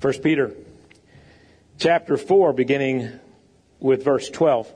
1 0.00 0.14
Peter 0.22 0.54
chapter 1.76 2.16
4, 2.16 2.54
beginning 2.54 3.20
with 3.80 4.02
verse 4.02 4.30
12. 4.30 4.72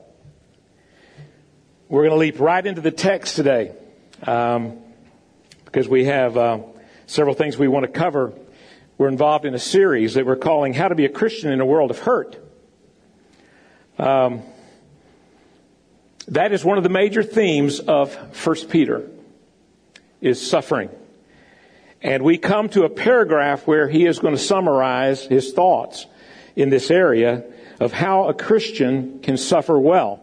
We're 1.89 2.03
going 2.03 2.11
to 2.11 2.17
leap 2.17 2.39
right 2.39 2.63
into 2.63 2.81
the 2.81 2.91
text 2.91 3.35
today 3.35 3.71
um, 4.21 4.77
because 5.65 5.89
we 5.89 6.05
have 6.05 6.37
uh, 6.37 6.59
several 7.07 7.33
things 7.33 7.57
we 7.57 7.67
want 7.67 7.87
to 7.87 7.91
cover. 7.91 8.33
We're 8.99 9.07
involved 9.07 9.45
in 9.45 9.55
a 9.55 9.59
series 9.59 10.13
that 10.13 10.27
we're 10.27 10.35
calling 10.35 10.75
How 10.75 10.89
to 10.89 10.95
Be 10.95 11.05
a 11.05 11.09
Christian 11.09 11.51
in 11.51 11.59
a 11.59 11.65
World 11.65 11.89
of 11.89 11.97
Hurt. 11.97 12.37
Um, 13.97 14.43
that 16.27 16.51
is 16.51 16.63
one 16.63 16.77
of 16.77 16.83
the 16.83 16.89
major 16.89 17.23
themes 17.23 17.79
of 17.79 18.13
1 18.45 18.55
Peter 18.67 19.09
is 20.21 20.39
suffering. 20.39 20.91
And 22.05 22.21
we 22.21 22.37
come 22.37 22.69
to 22.69 22.83
a 22.83 22.89
paragraph 22.89 23.65
where 23.65 23.89
he 23.89 24.05
is 24.05 24.19
going 24.19 24.35
to 24.35 24.39
summarize 24.39 25.23
his 25.23 25.53
thoughts 25.53 26.05
in 26.55 26.69
this 26.69 26.91
area 26.91 27.43
of 27.79 27.93
how 27.93 28.29
a 28.29 28.33
Christian 28.35 29.21
can 29.21 29.37
suffer 29.37 29.79
well. 29.79 30.21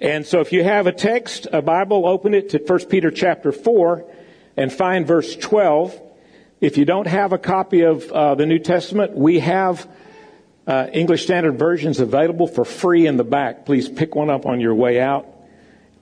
And 0.00 0.26
so 0.26 0.40
if 0.40 0.52
you 0.52 0.64
have 0.64 0.88
a 0.88 0.92
text, 0.92 1.46
a 1.52 1.62
Bible, 1.62 2.08
open 2.08 2.34
it 2.34 2.48
to 2.48 2.58
1 2.58 2.86
Peter 2.86 3.12
chapter 3.12 3.52
4 3.52 4.04
and 4.56 4.72
find 4.72 5.06
verse 5.06 5.36
12. 5.36 6.02
If 6.60 6.78
you 6.78 6.84
don't 6.84 7.06
have 7.06 7.32
a 7.32 7.38
copy 7.38 7.82
of 7.82 8.10
uh, 8.10 8.34
the 8.34 8.44
New 8.44 8.58
Testament, 8.58 9.12
we 9.12 9.38
have 9.38 9.88
uh, 10.66 10.88
English 10.92 11.22
Standard 11.22 11.60
Versions 11.60 12.00
available 12.00 12.48
for 12.48 12.64
free 12.64 13.06
in 13.06 13.18
the 13.18 13.24
back. 13.24 13.66
Please 13.66 13.88
pick 13.88 14.16
one 14.16 14.30
up 14.30 14.46
on 14.46 14.58
your 14.58 14.74
way 14.74 15.00
out. 15.00 15.28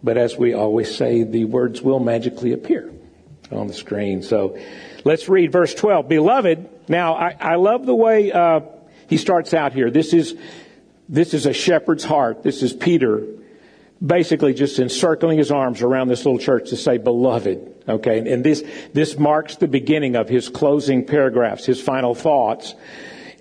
But 0.03 0.17
as 0.17 0.39
we 0.39 0.55
always 0.55 0.95
say, 0.95 1.23
the 1.23 1.45
words 1.45 1.83
will 1.83 2.01
magically 2.01 2.55
appear 2.55 2.91
on 3.51 3.67
the 3.67 3.75
screen. 3.75 4.23
So 4.23 4.59
let's 5.05 5.29
read 5.29 5.53
verse 5.53 5.75
12. 5.75 6.09
Beloved, 6.09 6.69
now 6.89 7.15
I, 7.15 7.37
I 7.39 7.55
love 7.57 7.87
the 7.87 7.95
way 7.95 8.33
uh, 8.33 8.61
he 9.09 9.17
starts 9.17 9.55
out 9.55 9.73
here. 9.73 9.91
This 9.91 10.13
is 10.13 10.37
this 11.09 11.35
is 11.35 11.47
a 11.47 11.53
shepherd's 11.53 12.05
heart. 12.05 12.45
This 12.45 12.63
is 12.63 12.73
Peter 12.73 13.27
basically 14.05 14.55
just 14.55 14.79
encircling 14.79 15.39
his 15.39 15.51
arms 15.51 15.83
around 15.83 16.09
this 16.09 16.25
little 16.25 16.39
church 16.39 16.71
to 16.71 16.77
say 16.77 16.99
beloved. 16.99 17.85
Okay. 17.89 18.19
And 18.33 18.45
this, 18.45 18.65
this 18.93 19.19
marks 19.19 19.57
the 19.57 19.69
beginning 19.69 20.17
of 20.17 20.29
his 20.29 20.49
closing 20.49 21.05
paragraphs, 21.05 21.67
his 21.67 21.81
final 21.81 22.15
thoughts 22.15 22.75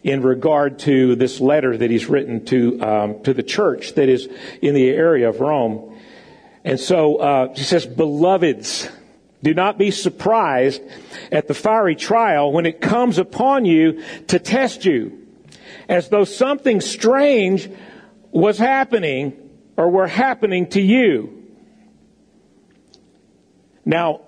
in 0.03 0.22
regard 0.22 0.80
to 0.80 1.16
this 1.16 1.39
letter 1.39 1.75
that 1.75 1.91
he's 1.91 2.08
written 2.08 2.45
to, 2.45 2.81
um, 2.81 3.23
to 3.23 3.34
the 3.34 3.44
church 3.44 3.94
that 3.95 4.09
is 4.09 4.28
in 4.62 4.73
the 4.73 4.89
area 4.89 5.30
of 5.30 5.39
Rome. 5.39 5.97
And 6.64 6.80
so, 6.80 7.17
uh, 7.17 7.53
he 7.53 7.64
says, 7.64 7.86
beloveds, 7.86 8.89
do 9.42 9.54
not 9.54 9.78
be 9.78 9.92
surprised 9.92 10.82
at 11.32 11.48
the 11.48 11.54
fiery 11.54 11.95
trial 11.95 12.52
when 12.52 12.66
it 12.66 12.82
comes 12.82 13.18
upon 13.18 13.66
you 13.66 14.04
to 14.28 14.40
test 14.40 14.86
you, 14.86 15.26
as 15.88 16.09
though 16.09 16.26
something 16.26 16.81
strange 16.81 17.70
was 18.31 18.58
happening 18.58 19.50
or 19.78 19.90
were 19.90 20.08
happening 20.08 20.68
to 20.68 20.81
you. 20.81 21.36
Now, 23.86 24.22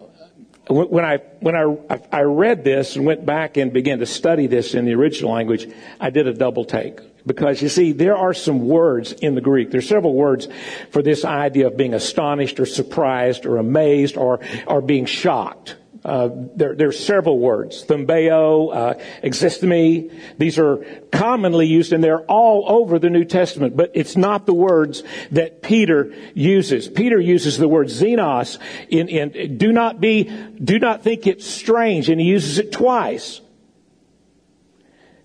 when 0.70 1.04
I 1.04 1.18
when 1.40 1.56
I 1.56 2.00
I 2.12 2.22
read 2.22 2.64
this 2.64 2.96
and 2.96 3.06
went 3.06 3.26
back 3.26 3.58
and 3.58 3.74
began 3.74 4.00
to 4.00 4.06
study 4.06 4.48
this 4.48 4.74
in 4.74 4.86
the 4.86 4.94
original 4.94 5.34
language, 5.34 5.70
I 6.00 6.10
did 6.10 6.28
a 6.28 6.34
double 6.34 6.64
take 6.64 7.02
because 7.26 7.62
you 7.62 7.70
see 7.70 7.92
there 7.92 8.18
are 8.18 8.34
some 8.34 8.68
words 8.68 9.12
in 9.12 9.36
the 9.36 9.42
Greek. 9.42 9.72
There's 9.72 9.88
several 9.88 10.14
words 10.14 10.48
for 10.92 11.02
this 11.02 11.26
idea 11.26 11.68
of 11.68 11.78
being 11.78 11.94
astonished 11.94 12.60
or 12.60 12.66
surprised 12.66 13.46
or 13.46 13.58
amazed 13.58 14.18
or 14.18 14.40
or 14.68 14.82
being 14.82 15.06
shocked. 15.06 15.76
Uh, 16.04 16.30
there, 16.56 16.88
are 16.88 16.92
several 16.92 17.38
words. 17.38 17.86
Thumbeo, 17.86 18.74
uh. 18.76 20.14
These 20.38 20.58
are 20.58 20.78
commonly 21.12 21.68
used 21.68 21.94
and 21.94 22.04
they're 22.04 22.26
all 22.26 22.66
over 22.68 22.98
the 22.98 23.12
New 23.12 23.24
Testament, 23.24 23.78
but 23.78 23.92
it's 23.94 24.18
not 24.18 24.48
the 24.48 24.54
words 24.54 25.04
that 25.30 25.62
Peter 25.62 26.12
uses. 26.34 26.88
Peter 26.88 27.20
uses 27.20 27.60
the 27.60 27.68
word 27.68 27.88
xenos 27.88 28.58
in, 28.90 29.10
in 29.10 29.58
do 29.58 29.72
not 29.72 30.02
be, 30.02 30.24
do 30.24 30.80
not 30.80 31.04
think 31.04 31.28
it's 31.28 31.46
strange, 31.46 32.10
and 32.10 32.20
he 32.20 32.26
uses 32.26 32.58
it 32.58 32.72
twice. 32.72 33.41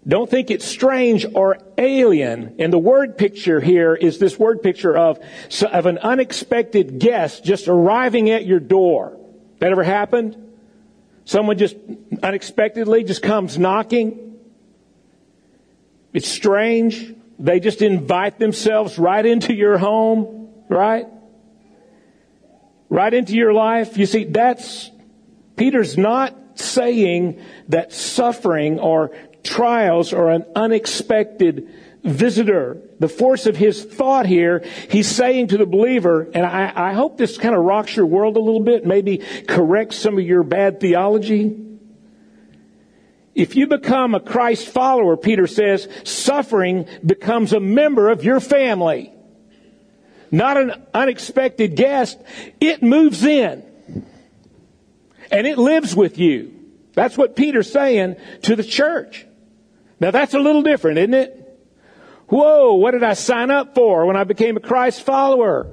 Don't 0.06 0.31
think 0.31 0.50
it's 0.50 0.65
strange 0.65 1.27
or 1.34 1.59
alien. 1.77 2.56
And 2.61 2.72
the 2.72 2.78
word 2.78 3.19
picture 3.19 3.61
here 3.61 3.94
is 3.94 4.19
this 4.19 4.39
word 4.39 4.62
picture 4.62 4.97
of, 4.97 5.19
of 5.62 5.87
an 5.87 5.99
unexpected 5.99 7.00
guest 7.00 7.44
just 7.44 7.67
arriving 7.67 8.31
at 8.31 8.47
your 8.47 8.61
door. 8.61 9.19
That 9.59 9.72
ever 9.72 9.83
happened? 9.83 10.37
Someone 11.25 11.59
just 11.59 11.77
unexpectedly 12.22 13.03
just 13.03 13.21
comes 13.21 13.59
knocking. 13.59 14.39
It's 16.12 16.28
strange. 16.28 17.12
They 17.41 17.59
just 17.59 17.83
invite 17.83 18.39
themselves 18.39 18.99
right 18.99 19.27
into 19.27 19.53
your 19.53 19.77
home, 19.77 20.50
right? 20.69 21.06
Right 22.89 23.12
into 23.12 23.34
your 23.34 23.53
life. 23.53 23.99
You 23.99 24.06
see, 24.06 24.22
that's, 24.22 24.89
Peter's 25.56 25.99
not 25.99 26.34
saying 26.55 27.43
that 27.69 27.93
suffering 27.93 28.78
or 28.78 29.11
trials 29.47 30.12
are 30.12 30.31
an 30.31 30.45
unexpected 30.55 31.69
visitor. 32.03 32.81
The 32.99 33.09
force 33.09 33.47
of 33.47 33.57
his 33.57 33.84
thought 33.84 34.27
here, 34.27 34.65
he's 34.91 35.09
saying 35.09 35.49
to 35.49 35.59
the 35.59 35.67
believer, 35.67 36.29
and 36.34 36.45
I, 36.47 36.73
I 36.75 36.93
hope 36.93 37.19
this 37.19 37.39
kind 37.39 37.55
of 37.55 37.62
rocks 37.62 37.97
your 37.97 38.07
world 38.07 38.37
a 38.37 38.41
little 38.41 38.62
bit, 38.62 38.87
maybe 38.87 39.19
corrects 39.47 39.97
some 39.97 40.19
of 40.19 40.25
your 40.25 40.43
bad 40.43 40.81
theology. 40.81 41.62
If 43.34 43.55
you 43.55 43.67
become 43.67 44.15
a 44.15 44.21
Christ 44.21 44.69
follower, 44.69 45.17
Peter 45.17 45.47
says, 45.47 45.89
suffering 46.05 46.87
becomes 47.05 47.53
a 47.53 47.61
member 47.61 48.09
of 48.09 48.25
your 48.25 48.41
family. 48.41 49.13
Not 50.31 50.57
an 50.57 50.87
unexpected 50.95 51.77
guest. 51.77 52.19
It 52.61 52.83
moves 52.83 53.25
in. 53.25 53.63
And 55.31 55.47
it 55.47 55.59
lives 55.59 55.95
with 55.95 56.19
you. 56.19 56.55
That's 56.95 57.19
what 57.19 57.37
Peter's 57.37 57.71
saying 57.71 58.17
to 58.43 58.57
the 58.57 58.65
church. 58.65 59.25
Now 60.01 60.11
that's 60.11 60.34
a 60.34 60.39
little 60.39 60.62
different, 60.62 60.99
isn't 60.99 61.15
it? 61.15 61.43
Whoa, 62.29 62.75
what 62.75 62.91
did 62.91 63.05
I 63.05 63.15
sign 63.15 63.51
up 63.51 63.75
for 63.75 64.05
when 64.07 64.17
I 64.17 64.25
became 64.25 64.57
a 64.57 64.61
Christ 64.61 65.03
follower? 65.03 65.73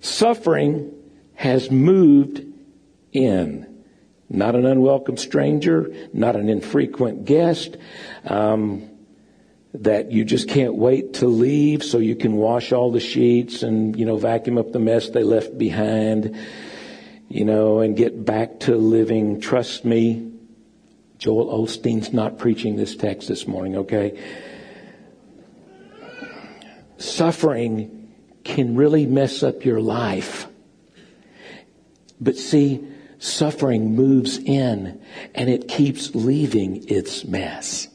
Suffering 0.00 0.92
has 1.34 1.70
moved 1.70 2.44
in. 3.12 3.84
Not 4.28 4.54
an 4.54 4.64
unwelcome 4.64 5.16
stranger, 5.16 5.92
not 6.12 6.36
an 6.36 6.48
infrequent 6.48 7.24
guest, 7.24 7.76
um, 8.24 8.88
that 9.74 10.10
you 10.10 10.24
just 10.24 10.48
can't 10.48 10.74
wait 10.74 11.14
to 11.14 11.26
leave 11.26 11.84
so 11.84 11.98
you 11.98 12.16
can 12.16 12.34
wash 12.34 12.72
all 12.72 12.90
the 12.90 13.00
sheets 13.00 13.62
and, 13.62 13.98
you 13.98 14.06
know, 14.06 14.16
vacuum 14.16 14.58
up 14.58 14.72
the 14.72 14.78
mess 14.78 15.10
they 15.10 15.22
left 15.22 15.58
behind, 15.58 16.36
you 17.28 17.44
know, 17.44 17.80
and 17.80 17.96
get 17.96 18.24
back 18.24 18.60
to 18.60 18.76
living. 18.76 19.40
Trust 19.40 19.84
me, 19.84 20.31
Joel 21.22 21.56
Osteen's 21.56 22.12
not 22.12 22.36
preaching 22.36 22.74
this 22.74 22.96
text 22.96 23.28
this 23.28 23.46
morning, 23.46 23.76
okay? 23.76 24.20
Suffering 26.98 28.12
can 28.42 28.74
really 28.74 29.06
mess 29.06 29.44
up 29.44 29.64
your 29.64 29.80
life. 29.80 30.48
But 32.20 32.36
see, 32.36 32.84
suffering 33.20 33.94
moves 33.94 34.36
in 34.36 35.00
and 35.32 35.48
it 35.48 35.68
keeps 35.68 36.12
leaving 36.12 36.88
its 36.88 37.24
mess. 37.24 37.86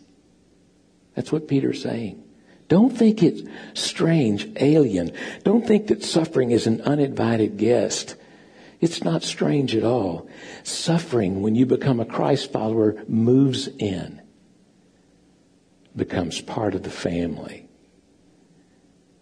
That's 1.14 1.30
what 1.30 1.50
Peter's 1.50 1.82
saying. 1.82 2.24
Don't 2.70 2.98
think 2.98 3.22
it's 3.22 3.42
strange, 3.74 4.48
alien. 4.56 5.12
Don't 5.44 5.68
think 5.68 5.88
that 5.88 6.02
suffering 6.02 6.52
is 6.52 6.66
an 6.66 6.80
uninvited 6.80 7.58
guest. 7.58 8.16
It's 8.80 9.04
not 9.04 9.24
strange 9.24 9.76
at 9.76 9.84
all. 9.84 10.28
Suffering, 10.64 11.42
when 11.42 11.56
you 11.56 11.66
become 11.66 12.00
a 12.00 12.06
Christ 12.06 12.52
follower, 12.52 13.04
moves 13.08 13.68
in, 13.68 14.22
becomes 15.96 16.42
part 16.42 16.76
of 16.76 16.84
the 16.84 16.92
family. 16.92 17.68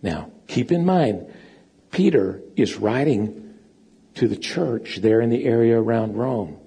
Now, 0.02 0.32
keep 0.48 0.72
in 0.72 0.86
mind, 0.86 1.34
Peter 1.92 2.42
is 2.56 2.76
writing 2.76 3.54
to 4.16 4.28
the 4.28 4.36
church 4.36 4.98
there 4.98 5.22
in 5.22 5.30
the 5.30 5.46
area 5.46 5.80
around 5.80 6.16
Rome, 6.16 6.58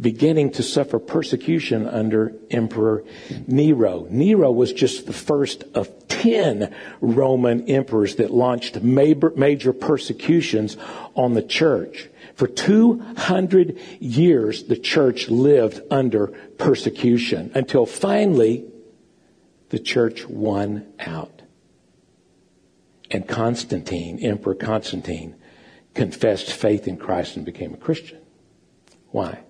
beginning 0.00 0.52
to 0.52 0.62
suffer 0.62 0.98
persecution 0.98 1.86
under 1.86 2.32
Emperor 2.50 3.04
Nero. 3.46 4.06
Nero 4.10 4.52
was 4.52 4.72
just 4.72 5.06
the 5.06 5.12
first 5.12 5.64
of 5.74 6.08
10 6.08 6.74
Roman 7.00 7.68
emperors 7.68 8.16
that 8.16 8.30
launched 8.30 8.82
major 8.82 9.72
persecutions 9.72 10.76
on 11.14 11.34
the 11.34 11.42
church. 11.42 12.08
For 12.34 12.46
200 12.46 13.78
years, 13.98 14.64
the 14.64 14.76
church 14.76 15.28
lived 15.28 15.80
under 15.90 16.28
persecution 16.58 17.50
until 17.54 17.86
finally 17.86 18.64
the 19.70 19.78
church 19.78 20.26
won 20.26 20.86
out. 21.00 21.42
And 23.10 23.26
Constantine, 23.26 24.18
Emperor 24.20 24.54
Constantine, 24.54 25.34
confessed 25.94 26.52
faith 26.52 26.86
in 26.86 26.96
Christ 26.96 27.36
and 27.36 27.44
became 27.44 27.74
a 27.74 27.78
Christian. 27.78 28.20
Why? 29.10 29.40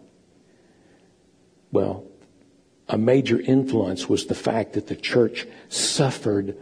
Well, 1.71 2.05
a 2.89 2.97
major 2.97 3.39
influence 3.39 4.09
was 4.09 4.27
the 4.27 4.35
fact 4.35 4.73
that 4.73 4.87
the 4.87 4.97
church 4.97 5.47
suffered 5.69 6.57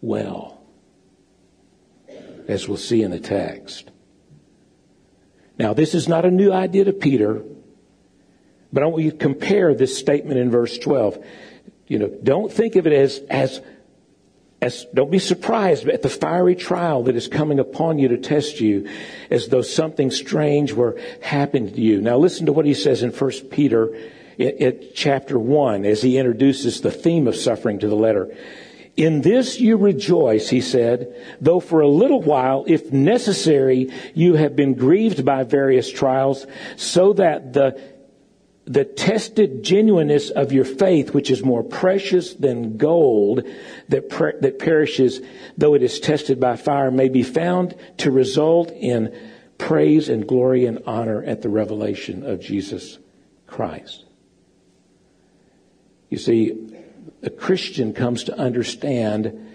well, 0.00 0.60
as 2.48 2.66
we'll 2.66 2.76
see 2.76 3.02
in 3.02 3.12
the 3.12 3.20
text. 3.20 3.90
Now, 5.58 5.74
this 5.74 5.94
is 5.94 6.08
not 6.08 6.24
a 6.24 6.30
new 6.30 6.52
idea 6.52 6.84
to 6.84 6.92
Peter, 6.92 7.42
but 8.72 8.82
I 8.82 8.86
want 8.86 9.04
you 9.04 9.12
to 9.12 9.16
compare 9.16 9.74
this 9.74 9.96
statement 9.96 10.40
in 10.40 10.50
verse 10.50 10.76
12. 10.78 11.24
You 11.86 11.98
know, 12.00 12.10
don't 12.22 12.50
think 12.50 12.74
of 12.74 12.86
it 12.88 12.92
as, 12.92 13.20
as, 13.30 13.60
as, 14.60 14.86
don't 14.92 15.10
be 15.10 15.20
surprised 15.20 15.86
at 15.88 16.02
the 16.02 16.08
fiery 16.08 16.56
trial 16.56 17.04
that 17.04 17.14
is 17.14 17.28
coming 17.28 17.60
upon 17.60 18.00
you 18.00 18.08
to 18.08 18.16
test 18.16 18.60
you 18.60 18.88
as 19.30 19.48
though 19.48 19.62
something 19.62 20.10
strange 20.10 20.72
were 20.72 20.98
happening 21.20 21.72
to 21.72 21.80
you. 21.80 22.00
Now 22.00 22.18
listen 22.18 22.46
to 22.46 22.52
what 22.52 22.66
he 22.66 22.74
says 22.74 23.04
in 23.04 23.10
1 23.10 23.30
Peter 23.50 23.96
in, 24.38 24.80
chapter 24.94 25.38
1 25.38 25.84
as 25.84 26.02
he 26.02 26.18
introduces 26.18 26.80
the 26.80 26.90
theme 26.90 27.26
of 27.26 27.36
suffering 27.36 27.78
to 27.80 27.88
the 27.88 27.96
letter. 27.96 28.34
In 28.96 29.22
this 29.22 29.58
you 29.58 29.78
rejoice, 29.78 30.50
he 30.50 30.60
said, 30.60 31.16
though 31.40 31.60
for 31.60 31.80
a 31.80 31.88
little 31.88 32.20
while, 32.20 32.64
if 32.66 32.92
necessary, 32.92 33.90
you 34.14 34.34
have 34.34 34.54
been 34.54 34.74
grieved 34.74 35.24
by 35.24 35.44
various 35.44 35.90
trials, 35.90 36.46
so 36.76 37.14
that 37.14 37.54
the, 37.54 37.80
the 38.66 38.84
tested 38.84 39.62
genuineness 39.62 40.28
of 40.28 40.52
your 40.52 40.66
faith, 40.66 41.14
which 41.14 41.30
is 41.30 41.42
more 41.42 41.62
precious 41.62 42.34
than 42.34 42.76
gold 42.76 43.44
that, 43.88 44.10
per, 44.10 44.38
that 44.40 44.58
perishes, 44.58 45.22
though 45.56 45.72
it 45.72 45.82
is 45.82 45.98
tested 45.98 46.38
by 46.38 46.56
fire, 46.56 46.90
may 46.90 47.08
be 47.08 47.22
found 47.22 47.74
to 47.96 48.10
result 48.10 48.70
in 48.72 49.16
praise 49.56 50.10
and 50.10 50.28
glory 50.28 50.66
and 50.66 50.82
honor 50.86 51.22
at 51.24 51.40
the 51.40 51.48
revelation 51.48 52.24
of 52.24 52.40
Jesus 52.40 52.98
Christ. 53.46 54.04
You 56.12 56.18
see, 56.18 56.76
a 57.22 57.30
Christian 57.30 57.94
comes 57.94 58.24
to 58.24 58.38
understand 58.38 59.48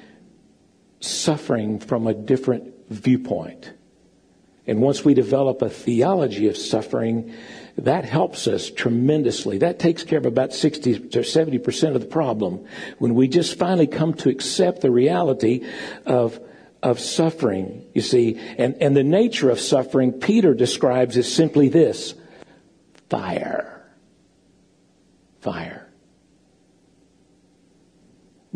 suffering 1.00 1.78
from 1.78 2.08
a 2.08 2.16
different 2.16 2.74
viewpoint. 2.90 3.74
And 4.66 4.82
once 4.82 5.06
we 5.06 5.14
develop 5.14 5.62
a 5.62 5.70
theology 5.70 6.48
of 6.48 6.58
suffering, 6.58 7.32
that 7.78 8.06
helps 8.06 8.48
us 8.48 8.72
tremendously. 8.72 9.60
That 9.60 9.78
takes 9.78 10.04
care 10.04 10.18
of 10.18 10.26
about 10.26 10.52
60 10.52 11.10
to 11.10 11.20
70% 11.20 11.94
of 11.94 12.02
the 12.02 12.08
problem. 12.08 12.66
When 12.98 13.14
we 13.14 13.28
just 13.28 13.60
finally 13.60 13.86
come 13.86 14.16
to 14.16 14.30
accept 14.30 14.82
the 14.82 14.90
reality 14.90 15.64
of, 16.08 16.40
of 16.82 17.00
suffering, 17.00 17.86
you 17.94 18.02
see, 18.02 18.40
and, 18.58 18.74
and 18.82 18.98
the 18.98 19.04
nature 19.04 19.52
of 19.52 19.60
suffering, 19.60 20.12
Peter 20.12 20.56
describes 20.56 21.18
as 21.18 21.32
simply 21.32 21.70
this 21.70 22.16
fire. 23.12 23.86
Fire. 25.42 25.77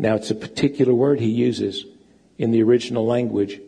Now, 0.02 0.16
it's 0.16 0.32
a 0.32 0.34
particular 0.34 0.92
word 0.92 1.20
he 1.20 1.30
uses 1.30 1.86
in 2.36 2.50
the 2.50 2.60
original 2.64 3.06
language. 3.06 3.60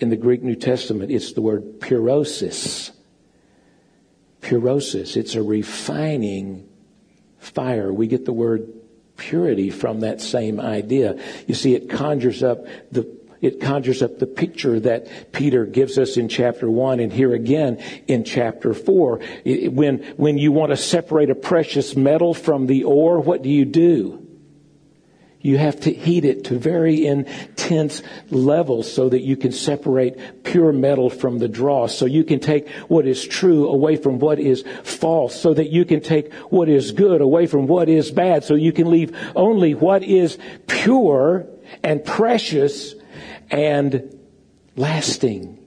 In 0.00 0.10
the 0.10 0.16
Greek 0.16 0.42
New 0.42 0.56
Testament, 0.56 1.12
it's 1.12 1.34
the 1.34 1.40
word 1.40 1.78
pyrosis. 1.78 2.90
Pyrosis. 4.40 5.16
It's 5.16 5.36
a 5.36 5.42
refining 5.42 6.68
fire. 7.38 7.92
We 7.92 8.08
get 8.08 8.24
the 8.24 8.32
word 8.32 8.72
purity 9.16 9.70
from 9.70 10.00
that 10.00 10.20
same 10.20 10.58
idea. 10.58 11.22
You 11.46 11.54
see, 11.54 11.76
it 11.76 11.88
conjures 11.88 12.42
up 12.42 12.66
the 12.90 13.22
it 13.40 13.60
conjures 13.60 14.02
up 14.02 14.18
the 14.18 14.26
picture 14.26 14.80
that 14.80 15.32
Peter 15.32 15.64
gives 15.64 15.96
us 15.96 16.16
in 16.16 16.28
chapter 16.28 16.70
1 16.70 17.00
and 17.00 17.12
here 17.12 17.34
again 17.34 17.82
in 18.06 18.22
chapter 18.22 18.72
4. 18.72 19.20
When, 19.44 19.98
when 20.16 20.38
you 20.38 20.52
want 20.52 20.70
to 20.70 20.76
separate 20.76 21.28
a 21.28 21.34
precious 21.34 21.96
metal 21.96 22.34
from 22.34 22.68
the 22.68 22.84
ore, 22.84 23.18
what 23.18 23.42
do 23.42 23.48
you 23.48 23.64
do? 23.64 24.31
You 25.42 25.58
have 25.58 25.80
to 25.80 25.92
heat 25.92 26.24
it 26.24 26.44
to 26.44 26.58
very 26.58 27.04
intense 27.04 28.02
levels 28.30 28.90
so 28.90 29.08
that 29.08 29.22
you 29.22 29.36
can 29.36 29.50
separate 29.50 30.44
pure 30.44 30.72
metal 30.72 31.10
from 31.10 31.38
the 31.38 31.48
dross. 31.48 31.96
So 31.96 32.06
you 32.06 32.22
can 32.22 32.38
take 32.38 32.68
what 32.88 33.08
is 33.08 33.26
true 33.26 33.68
away 33.68 33.96
from 33.96 34.20
what 34.20 34.38
is 34.38 34.62
false. 34.84 35.34
So 35.38 35.52
that 35.52 35.70
you 35.70 35.84
can 35.84 36.00
take 36.00 36.32
what 36.50 36.68
is 36.68 36.92
good 36.92 37.20
away 37.20 37.46
from 37.46 37.66
what 37.66 37.88
is 37.88 38.12
bad. 38.12 38.44
So 38.44 38.54
you 38.54 38.72
can 38.72 38.88
leave 38.88 39.16
only 39.34 39.74
what 39.74 40.04
is 40.04 40.38
pure 40.68 41.48
and 41.82 42.04
precious 42.04 42.94
and 43.50 44.16
lasting. 44.76 45.58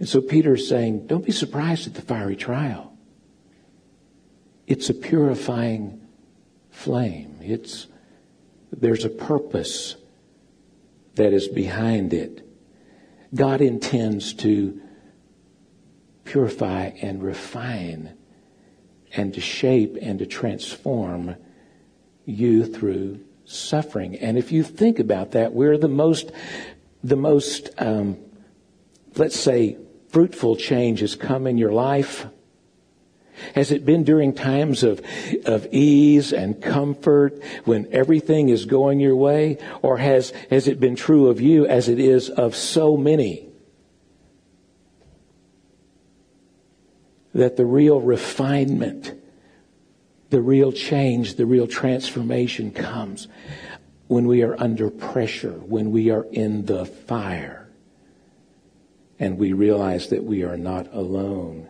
And 0.00 0.08
so 0.08 0.20
Peter 0.20 0.54
is 0.54 0.68
saying, 0.68 1.06
don't 1.06 1.24
be 1.24 1.32
surprised 1.32 1.86
at 1.86 1.94
the 1.94 2.02
fiery 2.02 2.36
trial. 2.36 2.92
It's 4.66 4.90
a 4.90 4.94
purifying 4.94 6.00
flame. 6.70 7.38
It's 7.40 7.86
there's 8.70 9.04
a 9.04 9.10
purpose 9.10 9.96
that 11.14 11.32
is 11.32 11.48
behind 11.48 12.12
it. 12.12 12.46
God 13.34 13.60
intends 13.60 14.34
to 14.34 14.80
purify 16.24 16.92
and 17.00 17.22
refine 17.22 18.16
and 19.14 19.32
to 19.34 19.40
shape 19.40 19.96
and 20.00 20.18
to 20.18 20.26
transform 20.26 21.36
you 22.24 22.66
through 22.66 23.20
suffering. 23.44 24.16
And 24.16 24.36
if 24.36 24.52
you 24.52 24.62
think 24.62 24.98
about 24.98 25.32
that, 25.32 25.52
we're 25.52 25.78
the 25.78 25.88
most, 25.88 26.32
the 27.02 27.16
most, 27.16 27.70
um, 27.78 28.18
let's 29.16 29.38
say, 29.38 29.78
fruitful 30.08 30.56
change 30.56 31.00
has 31.00 31.14
come 31.14 31.46
in 31.46 31.56
your 31.56 31.72
life 31.72 32.26
has 33.54 33.70
it 33.70 33.84
been 33.84 34.04
during 34.04 34.32
times 34.32 34.82
of, 34.82 35.00
of 35.44 35.66
ease 35.72 36.32
and 36.32 36.60
comfort 36.60 37.42
when 37.64 37.88
everything 37.92 38.48
is 38.48 38.64
going 38.64 39.00
your 39.00 39.16
way? 39.16 39.58
Or 39.82 39.98
has, 39.98 40.30
has 40.50 40.68
it 40.68 40.80
been 40.80 40.96
true 40.96 41.28
of 41.28 41.40
you 41.40 41.66
as 41.66 41.88
it 41.88 41.98
is 41.98 42.30
of 42.30 42.54
so 42.54 42.96
many? 42.96 43.48
That 47.34 47.56
the 47.56 47.66
real 47.66 48.00
refinement, 48.00 49.12
the 50.30 50.40
real 50.40 50.72
change, 50.72 51.34
the 51.34 51.46
real 51.46 51.66
transformation 51.66 52.70
comes 52.70 53.28
when 54.08 54.26
we 54.26 54.42
are 54.42 54.60
under 54.60 54.88
pressure, 54.88 55.52
when 55.52 55.90
we 55.90 56.10
are 56.10 56.24
in 56.30 56.64
the 56.66 56.86
fire, 56.86 57.68
and 59.18 59.36
we 59.36 59.52
realize 59.52 60.08
that 60.10 60.22
we 60.24 60.44
are 60.44 60.56
not 60.56 60.92
alone 60.94 61.68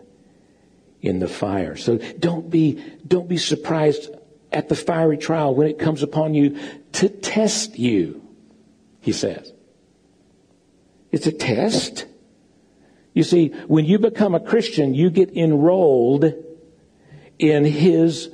in 1.01 1.19
the 1.19 1.27
fire. 1.27 1.75
So 1.75 1.97
don't 2.19 2.49
be, 2.49 2.83
don't 3.05 3.27
be 3.27 3.37
surprised 3.37 4.09
at 4.51 4.69
the 4.69 4.75
fiery 4.75 5.17
trial 5.17 5.53
when 5.53 5.67
it 5.67 5.79
comes 5.79 6.03
upon 6.03 6.33
you 6.33 6.57
to 6.93 7.09
test 7.09 7.77
you, 7.77 8.21
he 9.01 9.11
says. 9.11 9.53
It's 11.11 11.27
a 11.27 11.31
test. 11.31 12.05
You 13.13 13.23
see, 13.23 13.49
when 13.67 13.85
you 13.85 13.99
become 13.99 14.35
a 14.35 14.39
Christian, 14.39 14.93
you 14.93 15.09
get 15.09 15.35
enrolled 15.35 16.33
in 17.39 17.65
his 17.65 18.29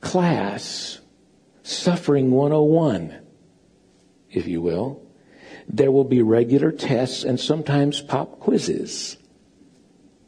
class, 0.00 1.00
Suffering 1.62 2.30
101, 2.30 3.18
if 4.30 4.46
you 4.46 4.60
will. 4.60 5.02
There 5.68 5.90
will 5.90 6.04
be 6.04 6.22
regular 6.22 6.70
tests 6.70 7.24
and 7.24 7.40
sometimes 7.40 8.00
pop 8.00 8.38
quizzes. 8.38 9.16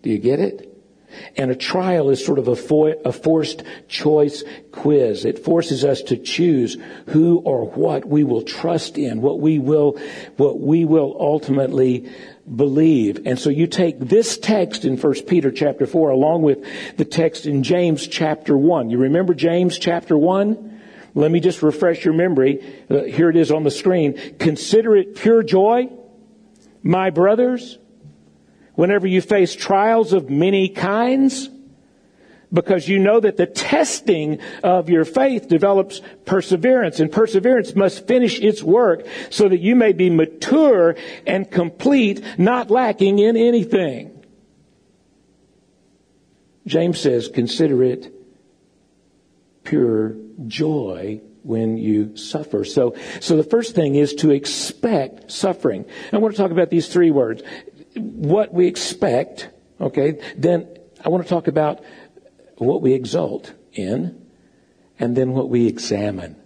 Do 0.03 0.11
you 0.11 0.19
get 0.19 0.41
it? 0.41 0.68
And 1.37 1.51
a 1.51 1.57
trial 1.57 2.11
is 2.11 2.25
sort 2.25 2.39
of 2.39 2.49
a, 2.49 2.53
a, 3.05 3.13
forced 3.13 3.63
choice 3.89 4.45
quiz. 4.73 5.25
It 5.25 5.39
forces 5.39 5.85
us 5.85 6.03
to 6.03 6.17
choose 6.17 6.77
who 7.07 7.39
or 7.39 7.67
what 7.71 8.07
we 8.07 8.25
will 8.25 8.43
trust 8.43 8.99
in, 8.99 9.21
what 9.21 9.41
we 9.41 9.59
will, 9.59 9.99
what 10.37 10.61
we 10.61 10.85
will 10.85 11.17
ultimately 11.19 12.11
believe. 12.55 13.27
And 13.27 13.39
so 13.39 13.51
you 13.51 13.67
take 13.67 13.99
this 13.99 14.39
text 14.39 14.85
in 14.85 14.97
1 14.97 15.15
Peter 15.27 15.51
chapter 15.51 15.87
4 15.87 16.11
along 16.11 16.43
with 16.43 16.65
the 16.97 17.05
text 17.05 17.47
in 17.47 17.63
James 17.63 18.07
chapter 18.07 18.57
1. 18.57 18.91
You 18.91 18.99
remember 18.99 19.35
James 19.35 19.79
chapter 19.79 20.17
1? 20.17 20.81
Let 21.15 21.31
me 21.31 21.41
just 21.41 21.63
refresh 21.63 22.05
your 22.05 22.15
memory. 22.15 22.63
Uh, 22.89 23.03
here 23.03 23.31
it 23.31 23.37
is 23.37 23.51
on 23.51 23.65
the 23.65 23.71
screen. 23.71 24.37
Consider 24.39 24.97
it 24.97 25.17
pure 25.17 25.43
joy, 25.43 25.91
my 26.83 27.11
brothers, 27.11 27.79
whenever 28.79 29.09
you 29.09 29.21
face 29.21 29.57
trials 29.57 30.13
of 30.13 30.31
many 30.31 30.69
kinds, 30.69 31.51
because 32.53 32.89
you 32.89 32.97
know 32.97 33.19
that 33.19 33.37
the 33.37 33.45
testing 33.45 34.39
of 34.63 34.89
your 34.89 35.05
faith 35.05 35.49
develops 35.49 36.01
perseverance, 36.25 37.01
and 37.01 37.11
perseverance 37.11 37.75
must 37.75 38.07
finish 38.07 38.39
its 38.39 38.63
work 38.63 39.05
so 39.31 39.49
that 39.49 39.59
you 39.59 39.75
may 39.75 39.93
be 39.93 40.09
mature 40.09 40.95
and 41.27 41.51
complete, 41.51 42.23
not 42.39 42.71
lacking 42.71 43.19
in 43.19 43.37
anything. 43.37 44.25
James 46.65 47.01
says, 47.01 47.27
consider 47.27 47.83
it 47.83 48.15
pure 49.65 50.15
joy 50.47 51.21
when 51.43 51.79
you 51.79 52.17
suffer. 52.17 52.65
So, 52.65 52.95
so 53.21 53.37
the 53.37 53.43
first 53.43 53.75
thing 53.75 53.95
is 53.95 54.15
to 54.17 54.31
expect 54.31 55.33
suffering. 55.33 55.85
I 56.13 56.19
want 56.19 56.37
to 56.37 56.41
talk 56.41 56.51
about 56.51 56.71
these 56.71 56.89
three 56.89 57.11
words 57.11 57.43
what 57.99 58.53
we 58.53 58.67
expect, 58.67 59.51
okay, 59.81 60.21
then 60.37 60.69
I 61.05 61.09
want 61.09 61.23
to 61.25 61.29
talk 61.29 61.49
about 61.49 61.81
what 62.57 62.83
we 62.83 62.93
exult 62.95 63.53
in, 63.73 64.27
and 64.99 65.17
then 65.17 65.33
what 65.33 65.49
we 65.49 65.67
examine. 65.67 66.37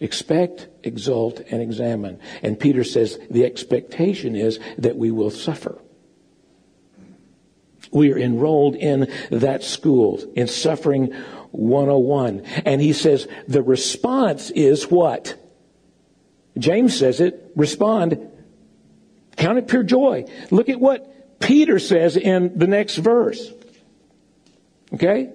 Expect, 0.00 0.66
exult, 0.82 1.40
and 1.50 1.62
examine. 1.62 2.18
And 2.42 2.58
Peter 2.58 2.82
says 2.82 3.20
the 3.30 3.44
expectation 3.44 4.34
is 4.34 4.58
that 4.78 4.96
we 4.96 5.12
will 5.12 5.30
suffer. 5.30 5.80
We 7.92 8.12
are 8.12 8.18
enrolled 8.18 8.74
in 8.74 9.12
that 9.30 9.62
school, 9.62 10.20
in 10.34 10.48
Suffering 10.48 11.12
101. 11.52 12.40
And 12.64 12.80
he 12.80 12.92
says 12.92 13.28
the 13.46 13.62
response 13.62 14.50
is 14.50 14.90
what? 14.90 15.38
James 16.58 16.98
says 16.98 17.20
it, 17.20 17.52
respond, 17.54 18.31
count 19.42 19.58
it 19.58 19.66
pure 19.66 19.82
joy. 19.82 20.24
Look 20.50 20.68
at 20.68 20.80
what 20.80 21.40
Peter 21.40 21.80
says 21.80 22.16
in 22.16 22.56
the 22.56 22.68
next 22.68 22.96
verse. 22.96 23.52
Okay? 24.94 25.32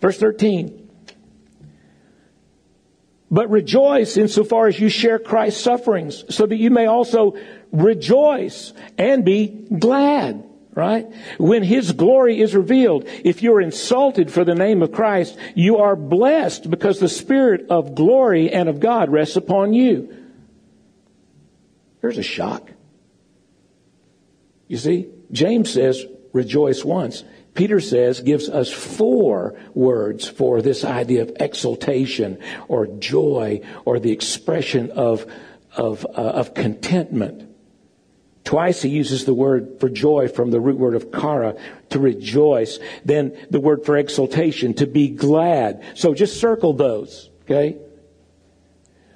Verse 0.00 0.18
13. 0.18 0.90
But 3.30 3.50
rejoice 3.50 4.16
insofar 4.16 4.66
as 4.66 4.78
you 4.78 4.88
share 4.88 5.18
Christ's 5.18 5.62
sufferings, 5.62 6.24
so 6.34 6.46
that 6.46 6.56
you 6.56 6.70
may 6.70 6.86
also 6.86 7.36
rejoice 7.70 8.72
and 8.98 9.24
be 9.24 9.46
glad. 9.46 10.44
Right? 10.76 11.10
When 11.38 11.62
His 11.62 11.92
glory 11.92 12.38
is 12.38 12.54
revealed, 12.54 13.04
if 13.24 13.42
you're 13.42 13.62
insulted 13.62 14.30
for 14.30 14.44
the 14.44 14.54
name 14.54 14.82
of 14.82 14.92
Christ, 14.92 15.36
you 15.54 15.78
are 15.78 15.96
blessed 15.96 16.70
because 16.70 17.00
the 17.00 17.08
Spirit 17.08 17.68
of 17.70 17.94
glory 17.94 18.52
and 18.52 18.68
of 18.68 18.78
God 18.78 19.10
rests 19.10 19.36
upon 19.36 19.72
you. 19.72 20.14
There's 22.02 22.18
a 22.18 22.22
shock. 22.22 22.70
You 24.68 24.76
see, 24.76 25.08
James 25.32 25.72
says, 25.72 26.04
rejoice 26.34 26.84
once. 26.84 27.24
Peter 27.54 27.80
says, 27.80 28.20
gives 28.20 28.50
us 28.50 28.70
four 28.70 29.58
words 29.72 30.28
for 30.28 30.60
this 30.60 30.84
idea 30.84 31.22
of 31.22 31.32
exultation 31.40 32.38
or 32.68 32.86
joy 32.86 33.62
or 33.86 33.98
the 33.98 34.12
expression 34.12 34.90
of, 34.90 35.24
of, 35.74 36.04
uh, 36.04 36.20
of 36.20 36.52
contentment. 36.52 37.45
Twice 38.46 38.80
he 38.80 38.88
uses 38.88 39.24
the 39.24 39.34
word 39.34 39.80
for 39.80 39.88
joy 39.88 40.28
from 40.28 40.52
the 40.52 40.60
root 40.60 40.78
word 40.78 40.94
of 40.94 41.10
chara, 41.10 41.56
to 41.90 41.98
rejoice. 41.98 42.78
Then 43.04 43.36
the 43.50 43.58
word 43.58 43.84
for 43.84 43.96
exultation, 43.96 44.72
to 44.74 44.86
be 44.86 45.08
glad. 45.08 45.84
So 45.94 46.14
just 46.14 46.38
circle 46.40 46.72
those, 46.72 47.28
okay? 47.42 47.76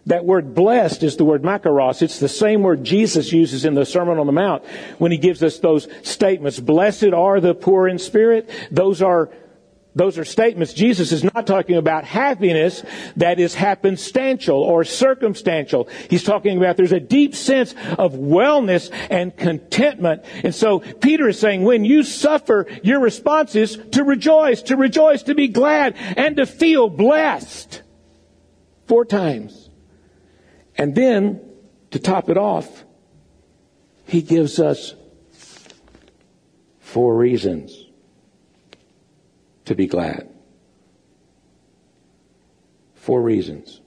That 0.07 0.25
word 0.25 0.53
blessed 0.57 1.05
is 1.05 1.17
the 1.17 1.25
word 1.25 1.43
makaros. 1.43 2.03
It's 2.03 2.19
the 2.19 2.29
same 2.29 2.63
word 2.63 2.83
Jesus 2.83 3.33
uses 3.33 3.65
in 3.65 3.75
the 3.75 3.87
Sermon 3.87 4.19
on 4.19 4.27
the 4.27 4.33
Mount 4.33 4.65
when 4.99 5.13
he 5.13 5.19
gives 5.19 5.45
us 5.45 5.61
those 5.61 5.87
statements. 6.03 6.59
Blessed 6.59 7.13
are 7.13 7.39
the 7.39 7.55
poor 7.55 7.87
in 7.87 8.01
spirit. 8.01 8.51
Those 8.73 9.01
are 9.01 9.31
those 9.95 10.19
are 10.19 10.25
statements. 10.25 10.73
Jesus 10.73 11.11
is 11.11 11.25
not 11.25 11.47
talking 11.47 11.77
about 11.77 12.05
happiness 12.05 12.85
that 13.17 13.41
is 13.41 13.57
happenstantial 13.57 14.59
or 14.59 14.85
circumstantial. 14.85 15.89
He's 16.09 16.23
talking 16.23 16.57
about 16.57 16.77
there's 16.77 16.93
a 16.93 17.01
deep 17.01 17.35
sense 17.35 17.75
of 17.99 18.13
wellness 18.15 18.91
and 19.11 19.37
contentment. 19.37 20.25
And 20.45 20.55
so 20.55 20.79
Peter 20.79 21.29
is 21.29 21.41
saying 21.41 21.65
when 21.65 21.85
you 21.85 22.05
suffer, 22.05 22.67
your 22.85 23.01
response 23.01 23.57
is 23.57 23.79
to 23.93 24.05
rejoice, 24.05 24.63
to 24.63 24.77
rejoice, 24.77 25.25
to 25.25 25.35
be 25.35 25.49
glad, 25.49 25.97
and 25.99 26.37
to 26.37 26.47
feel 26.47 26.89
blessed. 26.89 27.83
Four 28.87 29.05
times. 29.05 29.71
And 30.77 30.95
then, 30.95 31.41
to 31.91 31.99
top 31.99 32.31
it 32.31 32.37
off, 32.37 32.85
he 34.07 34.23
gives 34.23 34.61
us 34.61 34.95
four 36.79 37.17
reasons 37.17 37.80
to 39.71 39.77
be 39.77 39.87
glad. 39.87 40.29
Four 42.97 43.23
reasons 43.23 43.81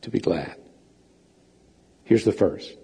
to 0.00 0.08
be 0.08 0.18
glad. 0.18 0.56
Here's 2.04 2.24
the 2.24 2.32
first. 2.32 2.74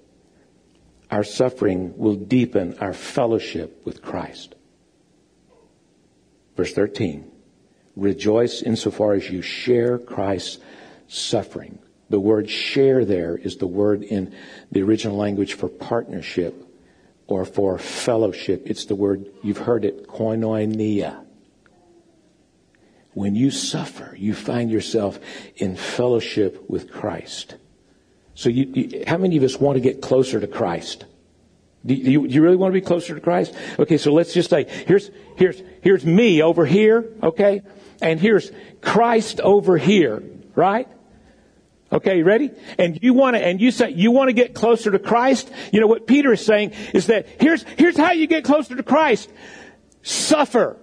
Our 1.11 1.25
suffering 1.25 1.97
will 1.97 2.17
deepen 2.17 2.77
our 2.79 2.93
fellowship 2.93 3.87
with 3.87 4.03
Christ. 4.03 4.55
Verse 6.59 6.75
13. 6.75 7.31
Rejoice 7.97 8.61
insofar 8.61 9.15
as 9.15 9.31
you 9.31 9.41
share 9.41 9.99
Christ's 9.99 10.59
suffering 11.09 11.79
the 12.11 12.21
word 12.21 12.51
share 12.51 13.07
there 13.07 13.39
is 13.39 13.57
the 13.57 13.67
word 13.67 14.03
in 14.03 14.35
the 14.71 14.83
original 14.83 15.17
language 15.17 15.55
for 15.55 15.71
partnership 15.71 16.55
or 17.27 17.47
for 17.47 17.79
fellowship. 17.79 18.65
It's 18.67 18.85
the 18.85 18.95
word, 18.95 19.31
you've 19.43 19.57
heard 19.57 19.87
it, 19.87 20.07
koinonia. 20.07 21.25
When 23.15 23.35
you 23.35 23.51
suffer, 23.51 24.15
you 24.17 24.35
find 24.35 24.71
yourself 24.71 25.19
in 25.57 25.77
fellowship 25.77 26.69
with 26.69 26.91
Christ. 26.91 27.57
So 28.35 28.49
you, 28.49 28.65
you, 28.75 29.05
how 29.07 29.19
many 29.19 29.37
of 29.37 29.43
us 29.43 29.59
want 29.59 29.77
to 29.77 29.81
get 29.81 30.01
closer 30.01 30.41
to 30.41 30.47
Christ? 30.47 31.05
Do 31.85 31.95
you, 31.95 32.27
do 32.27 32.35
you, 32.35 32.43
really 32.43 32.57
want 32.57 32.73
to 32.73 32.81
be 32.81 32.85
closer 32.85 33.15
to 33.15 33.21
Christ? 33.21 33.55
Okay, 33.79 33.99
so 33.99 34.13
let's 34.13 34.33
just 34.33 34.51
say, 34.51 34.65
here's, 34.87 35.11
here's, 35.37 35.61
here's 35.83 36.07
me 36.07 36.41
over 36.41 36.65
here, 36.65 37.05
okay? 37.23 37.63
And 38.01 38.21
here's 38.21 38.51
Christ 38.81 39.41
over 39.41 39.77
here, 39.77 40.23
right? 40.55 40.89
Okay, 41.93 42.23
ready? 42.23 42.51
And 42.79 42.99
you 43.03 43.15
want 43.15 43.37
to, 43.37 43.45
and 43.45 43.61
you 43.61 43.71
say, 43.71 43.91
you 43.91 44.13
want 44.13 44.29
to 44.29 44.33
get 44.33 44.55
closer 44.55 44.91
to 44.93 44.99
Christ? 44.99 45.51
You 45.73 45.81
know 45.81 45.89
what 45.89 46.07
Peter 46.07 46.33
is 46.33 46.45
saying 46.45 46.73
is 46.95 47.09
that 47.09 47.27
here's, 47.41 47.65
here's 47.77 47.97
how 47.97 48.13
you 48.13 48.27
get 48.27 48.45
closer 48.45 48.75
to 48.77 48.83
Christ. 48.83 49.31
Suffer. 50.03 50.79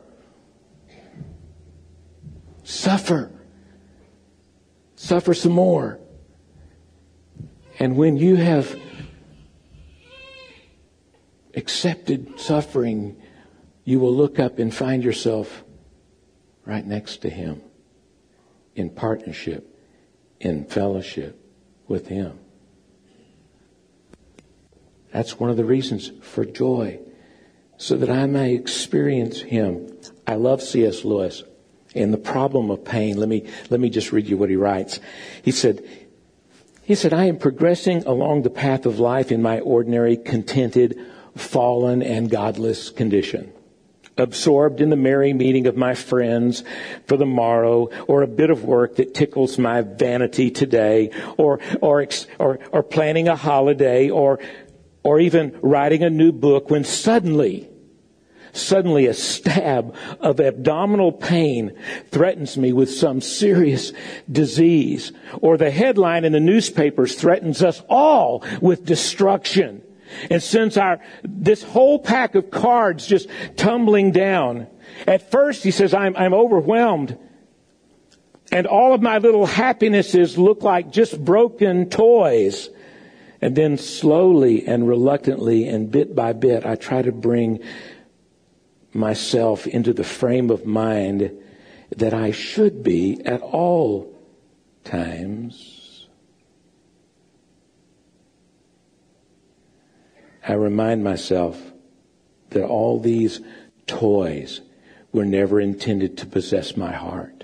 Suffer. 2.70 3.32
Suffer 4.96 5.34
some 5.34 5.54
more. 5.54 6.00
And 7.80 7.98
when 7.98 8.16
you 8.16 8.36
have 8.36 8.80
accepted 11.56 12.40
suffering, 12.40 13.20
you 13.86 14.00
will 14.00 14.14
look 14.14 14.38
up 14.38 14.60
and 14.60 14.72
find 14.72 15.04
yourself 15.04 15.64
right 16.64 16.86
next 16.86 17.24
to 17.24 17.30
Him 17.32 17.64
in 18.76 18.92
partnership 18.92 19.76
in 20.40 20.66
fellowship 20.66 21.44
with 21.88 22.08
Him. 22.08 22.38
That's 25.12 25.40
one 25.40 25.50
of 25.50 25.58
the 25.58 25.66
reasons 25.66 26.12
for 26.22 26.46
joy, 26.46 27.00
so 27.78 27.98
that 27.98 28.12
I 28.12 28.28
may 28.28 28.54
experience 28.54 29.42
Him. 29.42 29.98
I 30.28 30.36
love 30.36 30.62
C.S. 30.62 31.04
Lewis 31.04 31.42
and 31.96 32.13
the 32.13 32.17
problem 32.17 32.69
of 32.69 32.86
pain. 32.86 33.17
Let 33.17 33.29
me, 33.29 33.48
let 33.69 33.79
me 33.79 33.89
just 33.89 34.12
read 34.12 34.27
you 34.27 34.38
what 34.38 34.50
he 34.50 34.55
writes. 34.55 35.00
He 35.43 35.51
said, 35.51 35.84
he 36.84 36.96
said, 36.96 37.13
I 37.13 37.25
am 37.25 37.38
progressing 37.38 38.03
along 38.05 38.41
the 38.41 38.50
path 38.50 38.86
of 38.86 39.00
life 39.00 39.31
in 39.31 39.41
my 39.41 39.60
ordinary, 39.60 40.17
contented, 40.17 41.00
fallen, 41.36 42.01
and 42.01 42.29
godless 42.29 42.89
condition 42.89 43.53
absorbed 44.19 44.81
in 44.81 44.89
the 44.89 44.96
merry 44.96 45.34
meeting 45.34 45.65
of 45.65 45.75
my 45.75 45.96
friends 45.96 46.63
for 47.08 47.17
the 47.17 47.25
morrow, 47.25 47.89
or 48.08 48.22
a 48.22 48.27
bit 48.27 48.50
of 48.50 48.65
work 48.65 48.98
that 48.98 49.13
tickles 49.13 49.58
my 49.58 49.81
vanity 49.81 50.51
today, 50.51 51.10
or, 51.38 51.60
or, 51.81 52.05
or, 52.38 52.60
or 52.72 52.84
planning 52.84 53.27
a 53.27 53.36
holiday, 53.36 54.10
or, 54.10 54.39
or 55.03 55.19
even 55.19 55.58
writing 55.62 56.03
a 56.03 56.10
new 56.10 56.31
book 56.31 56.69
when 56.69 56.84
suddenly, 56.84 57.69
suddenly 58.51 59.06
a 59.06 59.13
stab 59.13 59.96
of 60.20 60.39
abdominal 60.39 61.12
pain 61.12 61.72
threatens 62.12 62.58
me 62.58 62.74
with 62.74 62.91
some 62.91 63.22
serious 63.22 63.94
disease, 64.32 65.12
or 65.41 65.58
the 65.58 65.72
headline 65.72 66.25
in 66.25 66.32
the 66.32 66.39
newspapers 66.39 67.15
threatens 67.15 67.63
us 67.63 67.82
all 67.89 68.44
with 68.62 68.86
destruction 68.86 69.82
and 70.29 70.41
since 70.41 70.77
our, 70.77 71.00
this 71.24 71.63
whole 71.63 72.00
pack 72.00 72.36
of 72.36 72.51
cards 72.51 73.06
just 73.06 73.29
tumbling 73.56 74.12
down. 74.12 74.68
At 75.08 75.32
first, 75.32 75.63
he 75.63 75.72
says, 75.72 75.94
I'm, 75.94 76.15
I'm 76.15 76.34
overwhelmed. 76.34 77.18
And 78.51 78.65
all 78.65 78.94
of 78.94 79.01
my 79.01 79.20
little 79.20 79.46
happinesses 79.46 80.38
look 80.38 80.63
like 80.63 80.91
just 80.91 81.24
broken 81.24 81.89
toys. 81.89 82.70
And 83.41 83.56
then 83.56 83.77
slowly 83.77 84.68
and 84.68 84.88
reluctantly 84.88 85.68
and 85.68 85.91
bit 85.91 86.15
by 86.15 86.34
bit, 86.34 86.65
I 86.65 86.75
try 86.75 87.01
to 87.01 87.12
bring 87.12 87.60
myself 88.93 89.67
into 89.67 89.93
the 89.93 90.03
frame 90.03 90.50
of 90.50 90.65
mind 90.65 91.31
that 91.96 92.13
I 92.13 92.31
should 92.31 92.84
be 92.84 93.22
at 93.25 93.41
all 93.41 94.15
times 94.84 96.08
I 100.48 100.53
remind 100.53 101.03
myself 101.03 101.62
that 102.50 102.65
all 102.65 103.00
these 103.00 103.39
toys 103.86 104.62
were 105.12 105.25
never 105.25 105.60
intended 105.62 106.17
to 106.17 106.25
possess 106.25 106.75
my 106.75 106.91
heart. 106.91 107.43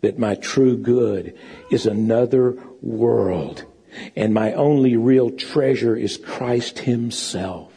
That 0.00 0.18
my 0.18 0.34
true 0.34 0.76
good 0.76 1.38
is 1.70 1.86
another 1.86 2.56
world 2.80 3.64
And 4.16 4.34
my 4.34 4.52
only 4.52 4.96
real 4.96 5.30
treasure 5.30 5.96
is 5.96 6.16
Christ 6.16 6.80
Himself. 6.80 7.67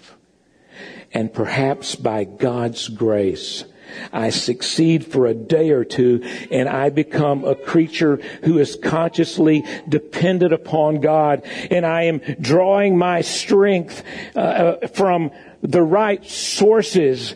And 1.14 1.34
perhaps 1.34 1.96
by 1.96 2.24
God's 2.24 2.88
grace, 2.88 3.66
I 4.14 4.30
succeed 4.30 5.06
for 5.06 5.26
a 5.26 5.34
day 5.34 5.72
or 5.72 5.84
two 5.84 6.24
and 6.50 6.70
I 6.70 6.90
become 6.90 7.44
a 7.44 7.56
creature 7.56 8.22
who 8.44 8.58
is 8.58 8.78
consciously 8.82 9.66
dependent 9.88 10.54
upon 10.54 11.02
God 11.02 11.44
and 11.70 11.86
I 11.86 12.04
am 12.04 12.20
drawing 12.40 12.98
my 12.98 13.22
strength 13.22 14.04
uh, 14.36 14.40
uh 14.40 14.88
from 14.88 15.32
the 15.62 15.84
right 15.84 16.26
sources. 16.26 17.36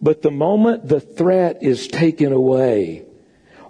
But 0.00 0.22
the 0.22 0.30
moment 0.30 0.88
the 0.88 1.00
threat 1.00 1.62
is 1.62 1.86
taken 1.86 2.32
away, 2.32 3.04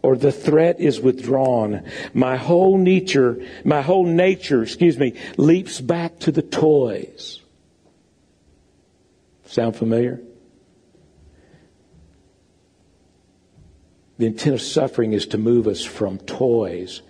or 0.02 0.16
the 0.16 0.32
threat 0.32 0.80
is 0.80 1.00
withdrawn, 1.00 1.84
my 2.14 2.36
whole 2.36 2.78
nature, 2.78 3.44
my 3.64 3.82
whole 3.82 4.06
nature, 4.06 4.62
excuse 4.62 4.96
me, 4.96 5.14
leaps 5.36 5.80
back 5.80 6.20
to 6.20 6.32
the 6.32 6.42
toys. 6.42 7.40
Sound 9.50 9.74
familiar? 9.74 10.20
The 14.16 14.26
intent 14.26 14.54
of 14.54 14.62
suffering 14.62 15.12
is 15.12 15.26
to 15.26 15.38
move 15.38 15.66
us 15.66 15.82
from 15.82 16.18
toys 16.18 17.02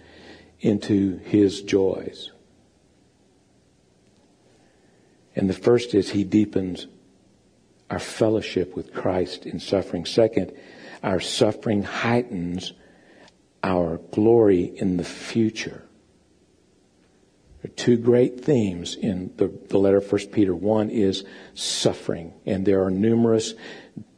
into 0.59 1.19
his 1.19 1.61
joys. 1.61 2.31
And 5.37 5.51
the 5.51 5.55
first 5.55 5.95
is 5.95 6.09
he 6.09 6.25
deepens 6.25 6.87
our 7.91 7.99
fellowship 7.99 8.75
with 8.75 8.95
Christ 8.95 9.45
in 9.45 9.61
suffering. 9.61 10.07
Second, 10.07 10.51
our 11.03 11.21
suffering 11.21 11.83
heightens 11.83 12.73
our 13.63 13.99
glory 14.13 14.63
in 14.65 14.97
the 14.97 15.05
future. 15.05 15.83
There 17.63 17.71
are 17.71 17.75
two 17.75 17.97
great 17.97 18.43
themes 18.43 18.95
in 18.95 19.33
the, 19.37 19.53
the 19.69 19.79
letter 19.79 19.99
of 19.99 20.11
1 20.11 20.29
Peter. 20.29 20.55
One 20.55 20.89
is 20.89 21.25
suffering, 21.55 22.33
and 22.47 22.65
there 22.65 22.83
are 22.83 22.91
numerous 22.91 23.55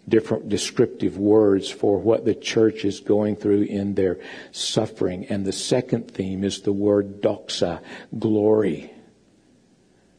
different 0.09 0.49
descriptive 0.49 1.17
words 1.17 1.71
for 1.71 1.99
what 1.99 2.25
the 2.25 2.35
church 2.35 2.85
is 2.85 3.01
going 3.01 3.37
through 3.37 3.63
in 3.63 3.95
their 3.95 4.19
suffering. 4.51 5.27
And 5.27 5.45
the 5.45 5.53
second 5.53 6.11
theme 6.11 6.45
is 6.45 6.63
the 6.63 6.73
word 6.73 7.21
doxa, 7.21 7.81
glory. 8.19 8.93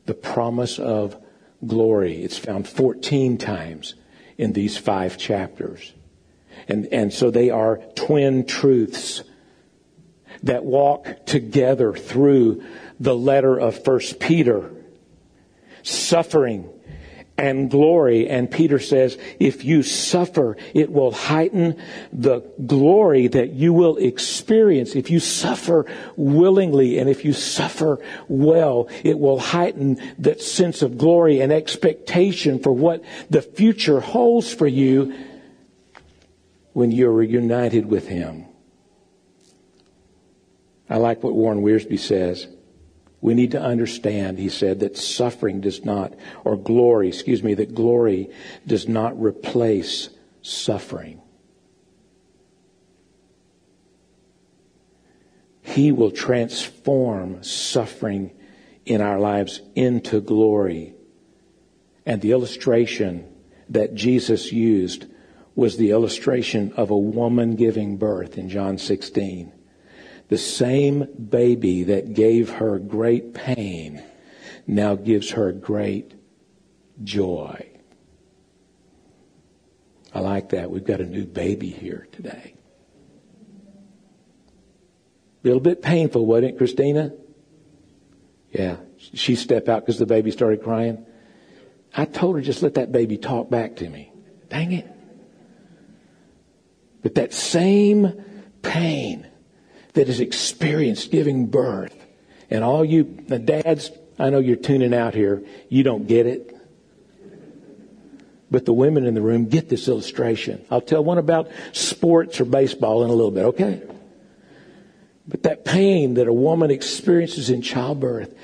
The 0.05 0.13
promise 0.13 0.79
of 0.79 1.17
glory. 1.65 2.23
It's 2.23 2.37
found 2.37 2.67
14 2.67 3.37
times 3.37 3.95
in 4.37 4.53
these 4.53 4.77
five 4.77 5.17
chapters. 5.17 5.93
And, 6.67 6.87
and 6.87 7.13
so 7.13 7.29
they 7.29 7.49
are 7.49 7.77
twin 7.95 8.45
truths 8.45 9.23
that 10.43 10.63
walk 10.63 11.25
together 11.25 11.93
through 11.93 12.63
the 13.03 13.15
letter 13.15 13.57
of 13.57 13.83
First 13.83 14.19
Peter. 14.19 14.71
Suffering 15.83 16.69
and 17.37 17.69
glory. 17.69 18.29
And 18.29 18.49
Peter 18.49 18.79
says, 18.79 19.17
if 19.39 19.65
you 19.65 19.83
suffer, 19.83 20.55
it 20.73 20.91
will 20.91 21.11
heighten 21.11 21.81
the 22.13 22.41
glory 22.65 23.27
that 23.27 23.51
you 23.51 23.73
will 23.73 23.97
experience. 23.97 24.95
If 24.95 25.09
you 25.09 25.19
suffer 25.19 25.85
willingly 26.15 26.99
and 26.99 27.09
if 27.09 27.25
you 27.25 27.33
suffer 27.33 27.99
well, 28.27 28.87
it 29.03 29.19
will 29.19 29.39
heighten 29.39 29.99
that 30.19 30.41
sense 30.41 30.81
of 30.81 30.97
glory 30.97 31.41
and 31.41 31.51
expectation 31.51 32.59
for 32.59 32.71
what 32.71 33.03
the 33.29 33.41
future 33.41 33.99
holds 33.99 34.53
for 34.53 34.67
you 34.67 35.13
when 36.71 36.91
you're 36.91 37.11
reunited 37.11 37.85
with 37.85 38.07
Him. 38.07 38.45
I 40.89 40.97
like 40.97 41.23
what 41.23 41.33
Warren 41.33 41.61
Wiersbe 41.61 41.99
says. 41.99 42.47
We 43.23 43.35
need 43.35 43.51
to 43.51 43.61
understand, 43.61 44.37
he 44.37 44.49
said, 44.49 44.81
that 44.81 44.97
suffering 44.97 45.61
does 45.61 45.85
not, 45.85 46.13
or 46.43 46.57
glory, 46.57 47.07
excuse 47.07 47.41
me, 47.41 47.53
that 47.53 47.73
glory 47.73 48.29
does 48.67 48.85
not 48.85 49.17
replace 49.17 50.09
suffering. 50.41 51.21
He 55.61 55.93
will 55.93 56.11
transform 56.11 57.41
suffering 57.43 58.33
in 58.85 58.99
our 58.99 59.21
lives 59.21 59.61
into 59.73 60.19
glory. 60.19 60.93
And 62.05 62.21
the 62.21 62.33
illustration 62.33 63.25
that 63.69 63.95
Jesus 63.95 64.51
used 64.51 65.05
was 65.55 65.77
the 65.77 65.91
illustration 65.91 66.73
of 66.73 66.89
a 66.89 66.97
woman 66.97 67.55
giving 67.55 67.95
birth 67.95 68.37
in 68.37 68.49
John 68.49 68.77
16. 68.77 69.53
The 70.29 70.37
same 70.37 71.07
baby 71.29 71.83
that 71.83 72.13
gave 72.13 72.49
her 72.49 72.79
great 72.79 73.33
pain 73.33 74.03
now 74.65 74.95
gives 74.95 75.31
her 75.31 75.51
great 75.51 76.13
joy. 77.03 77.69
I 80.13 80.19
like 80.19 80.49
that. 80.49 80.69
We've 80.71 80.83
got 80.83 81.01
a 81.01 81.05
new 81.05 81.25
baby 81.25 81.69
here 81.69 82.07
today. 82.11 82.55
A 85.43 85.47
little 85.47 85.59
bit 85.59 85.81
painful, 85.81 86.25
wasn't 86.25 86.53
it, 86.53 86.57
Christina? 86.57 87.13
Yeah. 88.51 88.77
She 88.97 89.35
stepped 89.35 89.67
out 89.67 89.81
because 89.81 89.99
the 89.99 90.05
baby 90.05 90.31
started 90.31 90.63
crying. 90.63 91.05
I 91.95 92.05
told 92.05 92.35
her 92.37 92.41
just 92.41 92.63
let 92.63 92.75
that 92.75 92.91
baby 92.91 93.17
talk 93.17 93.49
back 93.49 93.75
to 93.77 93.89
me. 93.89 94.11
Dang 94.49 94.71
it. 94.71 94.87
But 97.01 97.15
that 97.15 97.33
same 97.33 98.23
pain 98.61 99.27
that 99.93 100.09
is 100.09 100.19
experienced 100.19 101.11
giving 101.11 101.47
birth, 101.47 101.95
and 102.49 102.63
all 102.63 102.83
you 102.83 103.03
dads, 103.03 103.91
I 104.19 104.29
know 104.29 104.39
you're 104.39 104.55
tuning 104.55 104.93
out 104.93 105.13
here, 105.13 105.43
you 105.69 105.83
don't 105.83 106.07
get 106.07 106.25
it. 106.25 106.55
But 108.51 108.65
the 108.65 108.73
women 108.73 109.05
in 109.05 109.15
the 109.15 109.21
room 109.21 109.45
get 109.45 109.69
this 109.69 109.87
illustration. 109.87 110.63
I'll 110.69 110.81
tell 110.81 111.03
one 111.03 111.17
about 111.17 111.49
sports 111.71 112.39
or 112.39 112.45
baseball 112.45 113.03
in 113.03 113.09
a 113.09 113.13
little 113.13 113.31
bit, 113.31 113.45
okay? 113.45 113.81
But 115.27 115.43
that 115.43 115.65
pain 115.65 116.15
that 116.15 116.27
a 116.27 116.33
woman 116.33 116.69
experiences 116.69 117.49
in 117.49 117.61
childbirth 117.61 118.35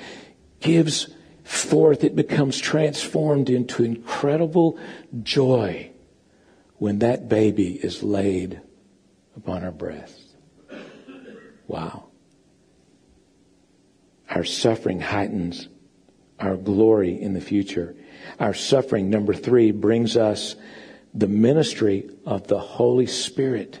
gives 0.60 1.08
forth, 1.44 2.04
it 2.04 2.16
becomes 2.16 2.58
transformed 2.58 3.50
into 3.50 3.84
incredible 3.84 4.78
joy 5.22 5.90
when 6.78 7.00
that 7.00 7.28
baby 7.28 7.74
is 7.74 8.02
laid 8.02 8.60
upon 9.36 9.62
her 9.62 9.70
breast. 9.70 10.19
Wow. 11.70 12.06
Our 14.28 14.42
suffering 14.42 15.00
heightens 15.00 15.68
our 16.40 16.56
glory 16.56 17.20
in 17.20 17.32
the 17.32 17.40
future. 17.40 17.94
Our 18.40 18.54
suffering, 18.54 19.08
number 19.08 19.34
three, 19.34 19.70
brings 19.70 20.16
us 20.16 20.56
the 21.14 21.28
ministry 21.28 22.10
of 22.26 22.48
the 22.48 22.58
Holy 22.58 23.06
Spirit. 23.06 23.80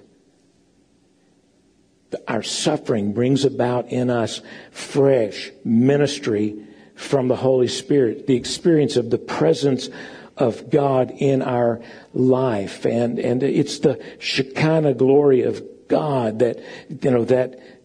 Our 2.28 2.42
suffering 2.42 3.12
brings 3.12 3.44
about 3.44 3.88
in 3.88 4.08
us 4.08 4.40
fresh 4.70 5.50
ministry 5.64 6.64
from 6.94 7.26
the 7.28 7.36
Holy 7.36 7.68
Spirit, 7.68 8.26
the 8.26 8.36
experience 8.36 8.96
of 8.96 9.10
the 9.10 9.18
presence 9.18 9.88
of 10.36 10.70
God 10.70 11.10
in 11.10 11.42
our 11.42 11.80
life. 12.14 12.84
And, 12.84 13.18
and 13.18 13.42
it's 13.42 13.80
the 13.80 14.00
Shekinah 14.20 14.94
glory 14.94 15.42
of 15.42 15.62
God 15.88 16.38
that, 16.38 16.60
you 16.88 17.10
know, 17.10 17.24
that, 17.26 17.79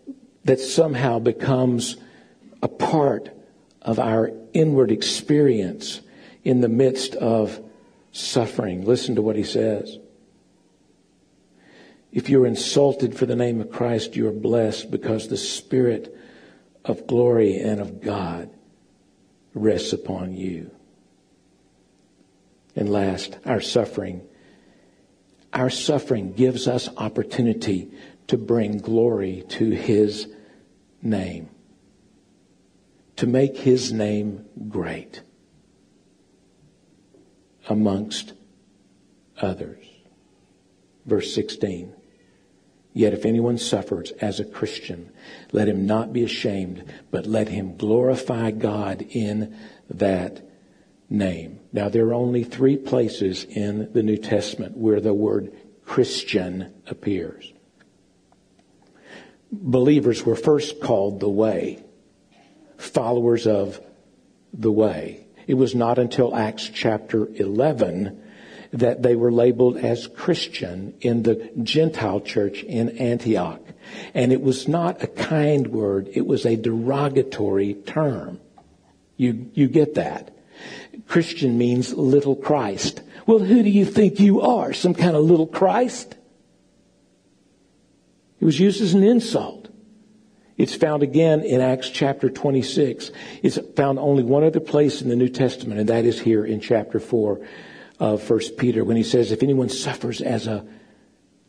that 0.46 0.60
somehow 0.60 1.20
becomes 1.20 1.98
a 2.62 2.68
part 2.68 3.30
of 3.82 4.00
our 4.00 4.32
inward 4.54 4.92
experience 4.92 6.02
in 6.44 6.62
the 6.62 6.70
midst 6.70 7.16
of 7.16 7.60
suffering. 8.12 8.86
Listen 8.86 9.16
to 9.16 9.22
what 9.22 9.36
he 9.36 9.44
says. 9.44 10.00
If 12.12 12.30
you're 12.30 12.46
insulted 12.46 13.18
for 13.18 13.26
the 13.26 13.36
name 13.36 13.60
of 13.60 13.72
Christ, 13.72 14.16
you 14.16 14.28
are 14.28 14.32
blessed 14.32 14.90
because 14.90 15.28
the 15.28 15.38
Spirit 15.38 16.16
of 16.86 17.08
glory 17.08 17.58
and 17.58 17.82
of 17.82 18.02
God 18.02 18.50
rests 19.54 19.92
upon 19.92 20.34
you. 20.34 20.72
And 22.76 22.90
last, 22.90 23.38
our 23.46 23.62
suffering. 23.62 24.22
Our 25.52 25.70
suffering 25.70 26.34
gives 26.34 26.68
us 26.68 26.90
opportunity 26.98 27.90
to 28.28 28.38
bring 28.38 28.78
glory 28.78 29.44
to 29.50 29.72
His 29.72 30.28
name, 31.06 31.50
to 33.16 33.28
make 33.28 33.58
His 33.58 33.94
name 33.94 34.46
great 34.68 35.22
amongst 37.70 38.34
others. 39.42 39.86
Verse 41.06 41.34
16. 41.34 41.94
Yet 42.94 43.14
if 43.14 43.26
anyone 43.26 43.58
suffers 43.58 44.12
as 44.22 44.40
a 44.40 44.46
Christian, 44.46 45.12
let 45.52 45.68
him 45.68 45.86
not 45.86 46.14
be 46.14 46.24
ashamed, 46.24 46.86
but 47.12 47.26
let 47.26 47.50
him 47.50 47.76
glorify 47.76 48.52
God 48.52 49.06
in 49.10 49.54
that 49.90 50.42
name. 51.10 51.60
Now, 51.74 51.90
there 51.90 52.08
are 52.08 52.14
only 52.14 52.46
three 52.46 52.78
places 52.78 53.44
in 53.44 53.92
the 53.92 54.02
New 54.02 54.16
Testament 54.16 54.78
where 54.78 55.02
the 55.02 55.14
word 55.14 55.52
Christian 55.84 56.74
appears. 56.88 57.52
Believers 59.62 60.26
were 60.26 60.36
first 60.36 60.80
called 60.82 61.20
the 61.20 61.30
way. 61.30 61.82
followers 62.78 63.48
of 63.48 63.80
the 64.54 64.72
way. 64.72 65.26
It 65.48 65.54
was 65.54 65.74
not 65.74 65.98
until 65.98 66.36
Acts 66.36 66.70
chapter 66.74 67.28
11 67.34 68.22
that 68.74 69.02
they 69.02 69.16
were 69.16 69.32
labeled 69.32 69.78
as 69.78 70.08
Christian 70.08 70.94
in 71.00 71.24
the 71.24 71.50
Gentile 71.64 72.20
church 72.20 72.64
in 72.64 72.98
Antioch. 72.98 73.62
And 74.14 74.34
it 74.34 74.42
was 74.42 74.68
not 74.68 75.02
a 75.02 75.08
kind 75.08 75.68
word, 75.68 76.10
it 76.14 76.26
was 76.26 76.46
a 76.46 76.58
derogatory 76.58 77.76
term. 77.76 78.42
You, 79.16 79.50
you 79.54 79.70
get 79.70 79.94
that. 79.96 80.36
Christian 81.08 81.58
means 81.58 81.94
little 81.94 82.36
Christ. 82.36 83.02
Well, 83.26 83.40
who 83.40 83.64
do 83.64 83.70
you 83.70 83.86
think 83.86 84.20
you 84.20 84.42
are? 84.42 84.74
Some 84.74 84.94
kind 84.94 85.16
of 85.16 85.24
little 85.24 85.48
Christ? 85.48 86.16
It 88.40 88.46
was 88.46 88.60
used 88.60 88.82
as 88.82 88.94
an 88.94 89.04
insult. 89.04 89.70
It's 90.58 90.76
found 90.76 91.04
again 91.04 91.42
in 91.42 91.62
Acts 91.62 91.90
chapter 91.90 92.30
26. 92.30 93.12
It's 93.44 93.60
found 93.76 94.00
only 94.00 94.24
one 94.24 94.44
other 94.44 94.60
place 94.60 95.02
in 95.02 95.10
the 95.10 95.16
New 95.16 95.30
Testament, 95.30 95.80
and 95.80 95.90
that 95.90 96.06
is 96.06 96.20
here 96.20 96.46
in 96.46 96.62
chapter 96.62 97.00
4 97.00 97.40
of 98.00 98.30
1 98.30 98.40
Peter 98.58 98.84
when 98.84 98.98
he 98.98 99.04
says, 99.04 99.32
if 99.32 99.44
anyone 99.44 99.70
suffers 99.70 100.22
as 100.22 100.48
a 100.48 100.66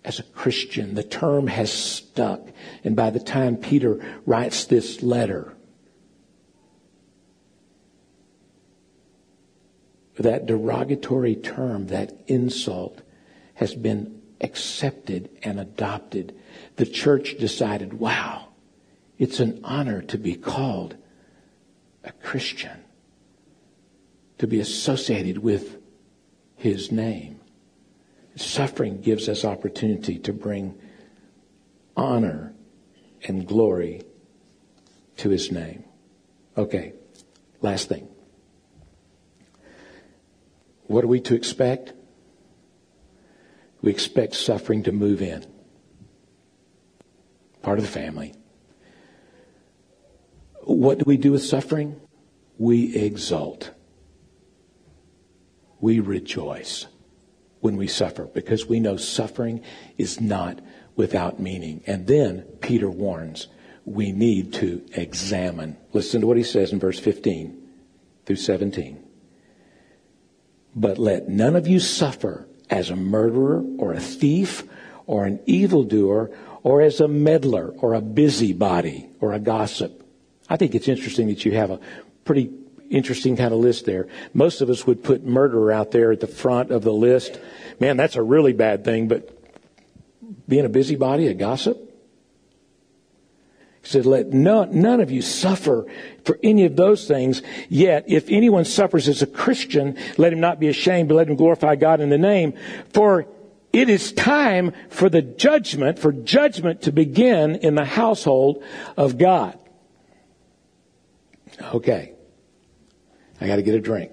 as 0.07 0.20
a 0.20 0.22
Christian, 0.22 0.94
the 0.94 1.03
term 1.03 1.49
has 1.49 1.70
stuck. 1.72 2.40
And 2.85 2.94
by 2.94 3.11
the 3.11 3.18
time 3.18 3.57
Peter 3.57 4.01
writes 4.25 4.64
this 4.66 5.03
letter, 5.03 5.53
that 10.16 10.46
derogatory 10.46 11.35
term, 11.35 11.88
that 11.88 12.12
insult, 12.29 13.03
has 13.55 13.75
been 13.75 14.15
accepted 14.40 15.31
and 15.42 15.59
adopted. 15.59 16.35
The 16.77 16.87
church 16.87 17.37
decided, 17.38 17.94
wow, 17.94 18.49
it's 19.18 19.40
an 19.40 19.61
honor 19.64 20.03
to 20.03 20.18
be 20.18 20.35
called 20.35 20.96
a 22.05 22.12
Christian, 22.12 22.85
to 24.38 24.46
be 24.46 24.61
associated 24.61 25.38
with 25.38 25.79
his 26.57 26.92
name. 26.92 27.40
Suffering 28.37 29.01
gives 29.01 29.29
us 29.29 29.44
opportunity 29.44 30.18
to 30.18 30.33
bring 30.33 30.79
honor 31.96 32.55
and 33.25 33.46
glory 33.46 34.03
to 35.16 35.31
his 35.31 35.51
name. 35.51 35.85
Okay, 36.57 36.92
last 37.62 37.88
thing. 37.88 38.09
What 40.87 41.03
are 41.05 41.09
we 41.09 41.20
to 41.22 41.35
expect? 41.35 41.92
We 43.82 43.90
expect 43.90 44.34
suffering 44.34 44.82
to 44.84 44.92
move 44.92 45.22
in. 45.22 45.44
Part 47.62 47.78
of 47.78 47.84
the 47.84 47.90
family. 47.90 48.34
What 50.62 50.98
do 50.98 51.04
we 51.06 51.16
do 51.16 51.32
with 51.32 51.44
suffering? 51.44 52.00
We 52.58 52.96
exult. 52.96 53.70
We 55.80 56.00
rejoice 56.00 56.86
when 57.60 57.76
we 57.76 57.86
suffer 57.86 58.24
because 58.24 58.66
we 58.66 58.80
know 58.80 58.96
suffering 58.96 59.62
is 59.98 60.20
not 60.20 60.60
without 60.96 61.38
meaning. 61.38 61.82
And 61.86 62.06
then 62.06 62.42
Peter 62.60 62.90
warns 62.90 63.48
we 63.84 64.10
need 64.10 64.52
to 64.54 64.84
examine. 64.94 65.76
Listen 65.92 66.20
to 66.20 66.26
what 66.26 66.36
he 66.36 66.42
says 66.42 66.72
in 66.72 66.80
verse 66.80 66.98
15 66.98 67.62
through 68.24 68.36
17. 68.36 69.02
But 70.74 70.98
let 70.98 71.28
none 71.28 71.56
of 71.56 71.68
you 71.68 71.78
suffer 71.78 72.48
as 72.70 72.90
a 72.90 72.96
murderer 72.96 73.64
or 73.79 73.92
a 73.92 74.00
thief 74.00 74.64
or 75.07 75.24
an 75.24 75.40
evildoer 75.46 76.31
or 76.62 76.83
as 76.83 77.00
a 77.00 77.09
meddler 77.09 77.72
or 77.79 77.94
a 77.94 78.00
busybody 78.00 79.09
or 79.20 79.33
a 79.33 79.38
gossip. 79.38 80.02
I 80.48 80.57
think 80.57 80.74
it's 80.74 80.88
interesting 80.88 81.29
that 81.29 81.44
you 81.44 81.52
have 81.52 81.70
a 81.70 81.81
pretty 82.24 82.50
interesting 82.90 83.37
kind 83.37 83.52
of 83.52 83.61
list 83.61 83.85
there. 83.85 84.09
Most 84.33 84.61
of 84.61 84.70
us 84.70 84.87
would 84.87 85.02
put 85.02 85.24
murderer 85.24 85.72
out 85.72 85.90
there 85.90 86.12
at 86.12 86.20
the 86.20 86.26
front 86.26 86.70
of 86.70 86.83
the 86.83 86.92
list. 86.92 87.38
Man, 87.81 87.96
that's 87.96 88.16
a 88.16 88.22
really 88.22 88.52
bad 88.52 88.85
thing, 88.85 89.09
but 89.09 89.33
being 90.48 90.64
a 90.64 90.68
busybody, 90.68 91.26
a 91.29 91.35
gossip, 91.35 91.86
he 93.87 93.92
said, 93.92 94.05
let 94.05 94.33
none, 94.33 94.81
none 94.81 95.01
of 95.01 95.12
you 95.12 95.22
suffer 95.22 95.87
for 96.25 96.40
any 96.42 96.64
of 96.64 96.75
those 96.75 97.07
things. 97.07 97.40
Yet, 97.68 98.05
if 98.09 98.29
anyone 98.29 98.64
suffers 98.64 99.07
as 99.07 99.22
a 99.22 99.29
Christian, 99.29 99.96
let 100.18 100.33
him 100.33 100.40
not 100.40 100.59
be 100.59 100.66
ashamed, 100.66 101.09
but 101.09 101.14
let 101.14 101.29
him 101.29 101.37
glorify 101.37 101.77
God 101.77 102.01
in 102.01 102.09
the 102.09 102.18
name. 102.18 102.55
For 102.92 103.29
it 103.72 103.88
is 103.88 104.11
time 104.11 104.72
for 104.88 105.09
the 105.09 105.22
judgment, 105.22 106.01
for 106.01 106.11
judgment 106.11 106.83
to 106.83 106.90
begin 106.90 107.55
in 107.57 107.77
the 107.77 107.85
household 107.85 108.64
of 108.96 109.18
God. 109.18 109.57
Okay. 111.72 112.12
I 113.40 113.46
got 113.46 113.57
to 113.57 113.62
get 113.62 113.77
a 113.77 113.81
drink. 113.81 114.11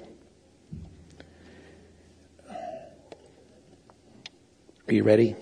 Are 4.88 4.94
you 4.94 5.04
ready? 5.04 5.36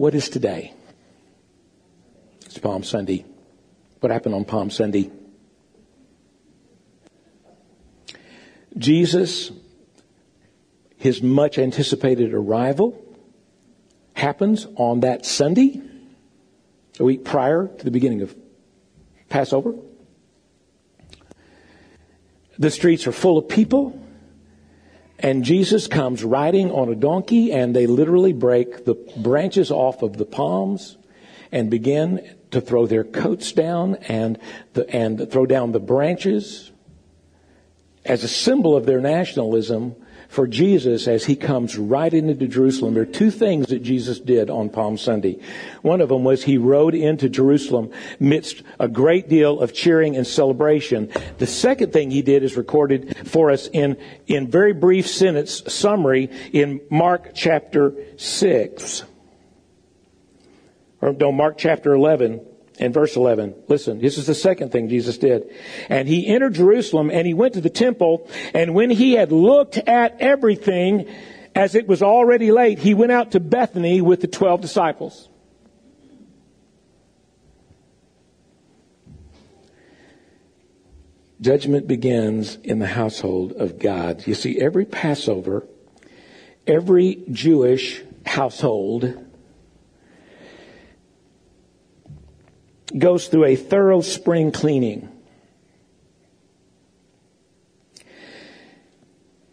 What 0.00 0.14
is 0.14 0.30
today? 0.30 0.72
It's 2.46 2.56
Palm 2.56 2.82
Sunday. 2.82 3.26
What 3.98 4.10
happened 4.10 4.34
on 4.34 4.46
Palm 4.46 4.70
Sunday? 4.70 5.10
Jesus, 8.78 9.52
his 10.96 11.20
much 11.20 11.58
anticipated 11.58 12.32
arrival, 12.32 12.98
happens 14.14 14.66
on 14.76 15.00
that 15.00 15.26
Sunday, 15.26 15.82
a 16.98 17.04
week 17.04 17.22
prior 17.22 17.66
to 17.66 17.84
the 17.84 17.90
beginning 17.90 18.22
of 18.22 18.34
Passover. 19.28 19.74
The 22.58 22.70
streets 22.70 23.06
are 23.06 23.12
full 23.12 23.36
of 23.36 23.50
people. 23.50 24.02
And 25.22 25.44
Jesus 25.44 25.86
comes 25.86 26.24
riding 26.24 26.70
on 26.70 26.88
a 26.88 26.94
donkey, 26.94 27.52
and 27.52 27.76
they 27.76 27.86
literally 27.86 28.32
break 28.32 28.86
the 28.86 28.94
branches 29.18 29.70
off 29.70 30.02
of 30.02 30.16
the 30.16 30.24
palms 30.24 30.96
and 31.52 31.70
begin 31.70 32.36
to 32.52 32.60
throw 32.60 32.86
their 32.86 33.04
coats 33.04 33.52
down 33.52 33.96
and, 34.08 34.38
the, 34.72 34.88
and 34.88 35.30
throw 35.30 35.44
down 35.44 35.72
the 35.72 35.80
branches 35.80 36.72
as 38.04 38.24
a 38.24 38.28
symbol 38.28 38.74
of 38.76 38.86
their 38.86 39.00
nationalism 39.00 39.94
for 40.30 40.46
Jesus 40.46 41.08
as 41.08 41.24
he 41.24 41.34
comes 41.34 41.76
right 41.76 42.14
into 42.14 42.46
Jerusalem. 42.46 42.94
There 42.94 43.02
are 43.02 43.06
two 43.06 43.32
things 43.32 43.66
that 43.66 43.82
Jesus 43.82 44.20
did 44.20 44.48
on 44.48 44.70
Palm 44.70 44.96
Sunday. 44.96 45.40
One 45.82 46.00
of 46.00 46.08
them 46.08 46.22
was 46.22 46.44
he 46.44 46.56
rode 46.56 46.94
into 46.94 47.28
Jerusalem 47.28 47.90
amidst 48.20 48.62
a 48.78 48.86
great 48.86 49.28
deal 49.28 49.60
of 49.60 49.74
cheering 49.74 50.16
and 50.16 50.24
celebration. 50.24 51.10
The 51.38 51.48
second 51.48 51.92
thing 51.92 52.12
he 52.12 52.22
did 52.22 52.44
is 52.44 52.56
recorded 52.56 53.28
for 53.28 53.50
us 53.50 53.66
in, 53.72 53.96
in 54.28 54.48
very 54.48 54.72
brief 54.72 55.08
sentence 55.08 55.64
summary 55.66 56.30
in 56.52 56.80
Mark 56.90 57.32
chapter 57.34 57.92
6. 58.16 59.02
Or 61.00 61.12
no, 61.12 61.32
Mark 61.32 61.58
chapter 61.58 61.92
11 61.92 62.46
in 62.80 62.92
verse 62.92 63.14
11. 63.14 63.54
Listen, 63.68 64.00
this 64.00 64.18
is 64.18 64.26
the 64.26 64.34
second 64.34 64.72
thing 64.72 64.88
Jesus 64.88 65.18
did. 65.18 65.54
And 65.88 66.08
he 66.08 66.26
entered 66.26 66.54
Jerusalem 66.54 67.10
and 67.10 67.26
he 67.26 67.34
went 67.34 67.54
to 67.54 67.60
the 67.60 67.70
temple 67.70 68.28
and 68.54 68.74
when 68.74 68.90
he 68.90 69.12
had 69.12 69.30
looked 69.30 69.76
at 69.76 70.16
everything 70.20 71.06
as 71.54 71.74
it 71.74 71.86
was 71.86 72.02
already 72.02 72.50
late, 72.50 72.78
he 72.78 72.94
went 72.94 73.12
out 73.12 73.32
to 73.32 73.40
Bethany 73.40 74.00
with 74.00 74.20
the 74.20 74.28
12 74.28 74.60
disciples. 74.60 75.28
Judgment 81.40 81.86
begins 81.86 82.56
in 82.62 82.78
the 82.78 82.86
household 82.86 83.52
of 83.52 83.78
God. 83.78 84.26
You 84.26 84.34
see, 84.34 84.60
every 84.60 84.84
Passover, 84.84 85.66
every 86.66 87.22
Jewish 87.30 88.02
household 88.26 89.29
goes 92.96 93.28
through 93.28 93.44
a 93.44 93.56
thorough 93.56 94.00
spring 94.00 94.52
cleaning. 94.52 95.08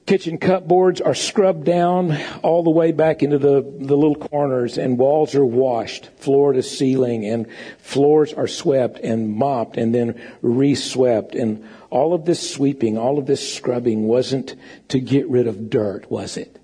Kitchen 0.08 0.38
cupboards 0.38 1.02
are 1.02 1.14
scrubbed 1.14 1.66
down 1.66 2.18
all 2.42 2.64
the 2.64 2.70
way 2.70 2.94
back 2.94 3.24
into 3.24 3.38
the, 3.38 3.62
the 3.62 3.98
little 3.98 4.16
corners 4.16 4.78
and 4.78 4.98
walls 4.98 5.36
are 5.36 5.46
washed 5.46 6.06
floor 6.16 6.54
to 6.54 6.64
ceiling 6.64 7.26
and 7.26 7.46
floors 7.78 8.32
are 8.32 8.48
swept 8.48 9.00
and 9.00 9.30
mopped 9.30 9.76
and 9.76 9.94
then 9.94 10.20
re-swept 10.42 11.36
and 11.36 11.68
all 11.90 12.14
of 12.14 12.24
this 12.24 12.50
sweeping, 12.50 12.98
all 12.98 13.18
of 13.18 13.26
this 13.26 13.54
scrubbing 13.54 14.04
wasn't 14.04 14.56
to 14.88 15.02
get 15.02 15.28
rid 15.28 15.46
of 15.46 15.70
dirt, 15.70 16.10
was 16.10 16.38
it? 16.38 16.58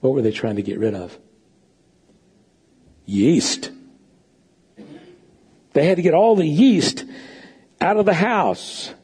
What 0.00 0.12
were 0.12 0.22
they 0.22 0.32
trying 0.32 0.56
to 0.56 0.62
get 0.62 0.78
rid 0.78 0.94
of? 0.94 1.18
Yeast. 3.06 3.70
They 5.76 5.84
had 5.84 5.96
to 5.96 6.02
get 6.02 6.14
all 6.14 6.36
the 6.36 6.48
yeast 6.48 7.04
out 7.82 7.98
of 7.98 8.06
the 8.06 8.14
house 8.14 8.94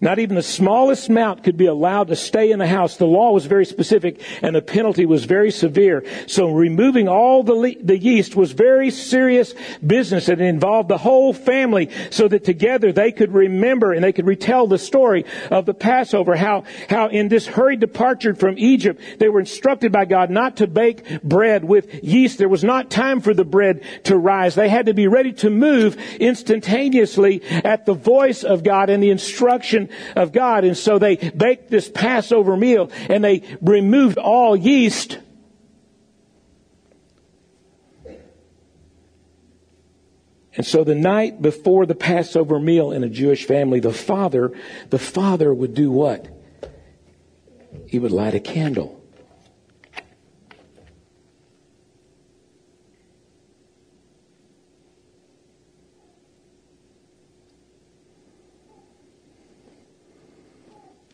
Not 0.00 0.20
even 0.20 0.36
the 0.36 0.42
smallest 0.42 1.08
amount 1.08 1.42
could 1.42 1.56
be 1.56 1.66
allowed 1.66 2.08
to 2.08 2.16
stay 2.16 2.52
in 2.52 2.60
the 2.60 2.66
house. 2.68 2.96
The 2.96 3.06
law 3.06 3.32
was 3.32 3.46
very 3.46 3.64
specific 3.64 4.20
and 4.42 4.54
the 4.54 4.62
penalty 4.62 5.06
was 5.06 5.24
very 5.24 5.50
severe. 5.50 6.04
So 6.28 6.50
removing 6.50 7.08
all 7.08 7.42
the, 7.42 7.76
the 7.82 7.98
yeast 7.98 8.36
was 8.36 8.52
very 8.52 8.90
serious 8.90 9.54
business 9.84 10.28
and 10.28 10.40
it 10.40 10.44
involved 10.44 10.88
the 10.88 10.98
whole 10.98 11.32
family 11.32 11.90
so 12.10 12.28
that 12.28 12.44
together 12.44 12.92
they 12.92 13.10
could 13.10 13.32
remember 13.32 13.92
and 13.92 14.04
they 14.04 14.12
could 14.12 14.26
retell 14.26 14.68
the 14.68 14.78
story 14.78 15.24
of 15.50 15.66
the 15.66 15.74
Passover, 15.74 16.36
how, 16.36 16.62
how 16.88 17.08
in 17.08 17.28
this 17.28 17.46
hurried 17.46 17.80
departure 17.80 18.34
from 18.36 18.56
Egypt, 18.56 19.00
they 19.18 19.28
were 19.28 19.40
instructed 19.40 19.90
by 19.90 20.04
God 20.04 20.30
not 20.30 20.58
to 20.58 20.68
bake 20.68 21.22
bread 21.22 21.64
with 21.64 22.04
yeast. 22.04 22.38
There 22.38 22.48
was 22.48 22.62
not 22.62 22.88
time 22.88 23.20
for 23.20 23.34
the 23.34 23.44
bread 23.44 23.82
to 24.04 24.16
rise. 24.16 24.54
They 24.54 24.68
had 24.68 24.86
to 24.86 24.94
be 24.94 25.08
ready 25.08 25.32
to 25.34 25.50
move 25.50 25.96
instantaneously 26.20 27.42
at 27.64 27.84
the 27.84 27.94
voice 27.94 28.44
of 28.44 28.62
God 28.62 28.90
and 28.90 29.02
the 29.02 29.10
instruction 29.10 29.87
of 30.16 30.32
God. 30.32 30.64
And 30.64 30.76
so 30.76 30.98
they 30.98 31.16
baked 31.16 31.70
this 31.70 31.88
Passover 31.88 32.56
meal 32.56 32.90
and 33.08 33.22
they 33.22 33.42
removed 33.60 34.18
all 34.18 34.56
yeast. 34.56 35.18
And 40.54 40.66
so 40.66 40.82
the 40.82 40.96
night 40.96 41.40
before 41.40 41.86
the 41.86 41.94
Passover 41.94 42.58
meal 42.58 42.90
in 42.90 43.04
a 43.04 43.08
Jewish 43.08 43.44
family, 43.44 43.78
the 43.78 43.92
father, 43.92 44.52
the 44.90 44.98
father 44.98 45.54
would 45.54 45.72
do 45.72 45.90
what? 45.92 46.26
He 47.86 48.00
would 48.00 48.10
light 48.10 48.34
a 48.34 48.40
candle. 48.40 48.97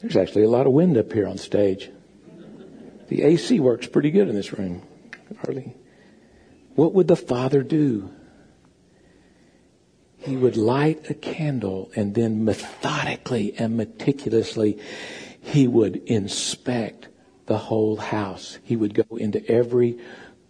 There's 0.04 0.16
actually 0.16 0.42
a 0.42 0.50
lot 0.50 0.66
of 0.66 0.74
wind 0.74 0.98
up 0.98 1.10
here 1.14 1.26
on 1.26 1.38
stage. 1.38 1.90
The 3.08 3.22
AC 3.22 3.58
works 3.58 3.86
pretty 3.86 4.10
good 4.10 4.28
in 4.28 4.34
this 4.34 4.52
room. 4.52 4.82
Hardly. 5.38 5.74
What 6.74 6.92
would 6.92 7.08
the 7.08 7.16
father 7.16 7.62
do? 7.62 8.10
He 10.18 10.36
would 10.36 10.58
light 10.58 11.08
a 11.08 11.14
candle 11.14 11.90
and 11.96 12.14
then 12.14 12.44
methodically 12.44 13.54
and 13.56 13.78
meticulously 13.78 14.78
he 15.40 15.66
would 15.66 15.96
inspect 16.04 17.08
the 17.46 17.56
whole 17.56 17.96
house. 17.96 18.58
He 18.62 18.76
would 18.76 18.92
go 18.92 19.16
into 19.16 19.42
every 19.50 19.98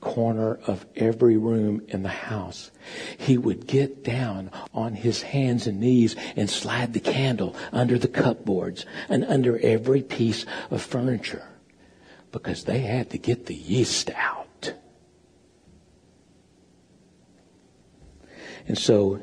corner 0.04 0.60
of 0.66 0.86
every 0.94 1.36
room 1.36 1.82
in 1.88 2.02
the 2.02 2.08
house. 2.08 2.70
He 3.18 3.38
would 3.38 3.66
get 3.66 4.04
down 4.04 4.50
on 4.72 4.94
his 4.94 5.22
hands 5.22 5.66
and 5.66 5.80
knees 5.80 6.14
and 6.36 6.48
slide 6.48 6.92
the 6.92 7.00
candle 7.00 7.56
under 7.72 7.98
the 7.98 8.06
cupboards 8.06 8.84
and 9.08 9.24
under 9.24 9.58
every 9.58 10.02
piece 10.02 10.44
of 10.70 10.82
furniture 10.82 11.48
because 12.30 12.64
they 12.64 12.80
had 12.80 13.10
to 13.10 13.18
get 13.18 13.46
the 13.46 13.54
yeast 13.54 14.10
out. 14.14 14.74
And 18.68 18.78
so, 18.78 19.22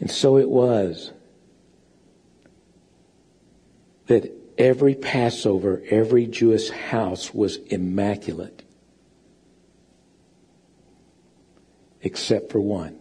and 0.00 0.10
so 0.10 0.38
it 0.38 0.48
was 0.48 1.12
that 4.06 4.37
every 4.58 4.94
Passover, 4.94 5.82
every 5.88 6.26
Jewish 6.26 6.68
house 6.68 7.32
was 7.32 7.56
immaculate. 7.56 8.64
Except 12.02 12.52
for 12.52 12.60
one. 12.60 12.98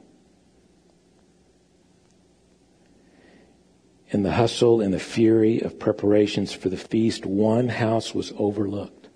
In 4.09 4.23
the 4.23 4.31
hustle 4.31 4.79
and 4.79 4.93
the 4.93 4.99
fury 4.99 5.59
of 5.59 5.79
preparations 5.79 6.53
for 6.53 6.69
the 6.69 6.77
feast, 6.77 7.25
one 7.25 7.67
house 7.67 8.13
was 8.13 8.31
overlooked. 8.37 9.09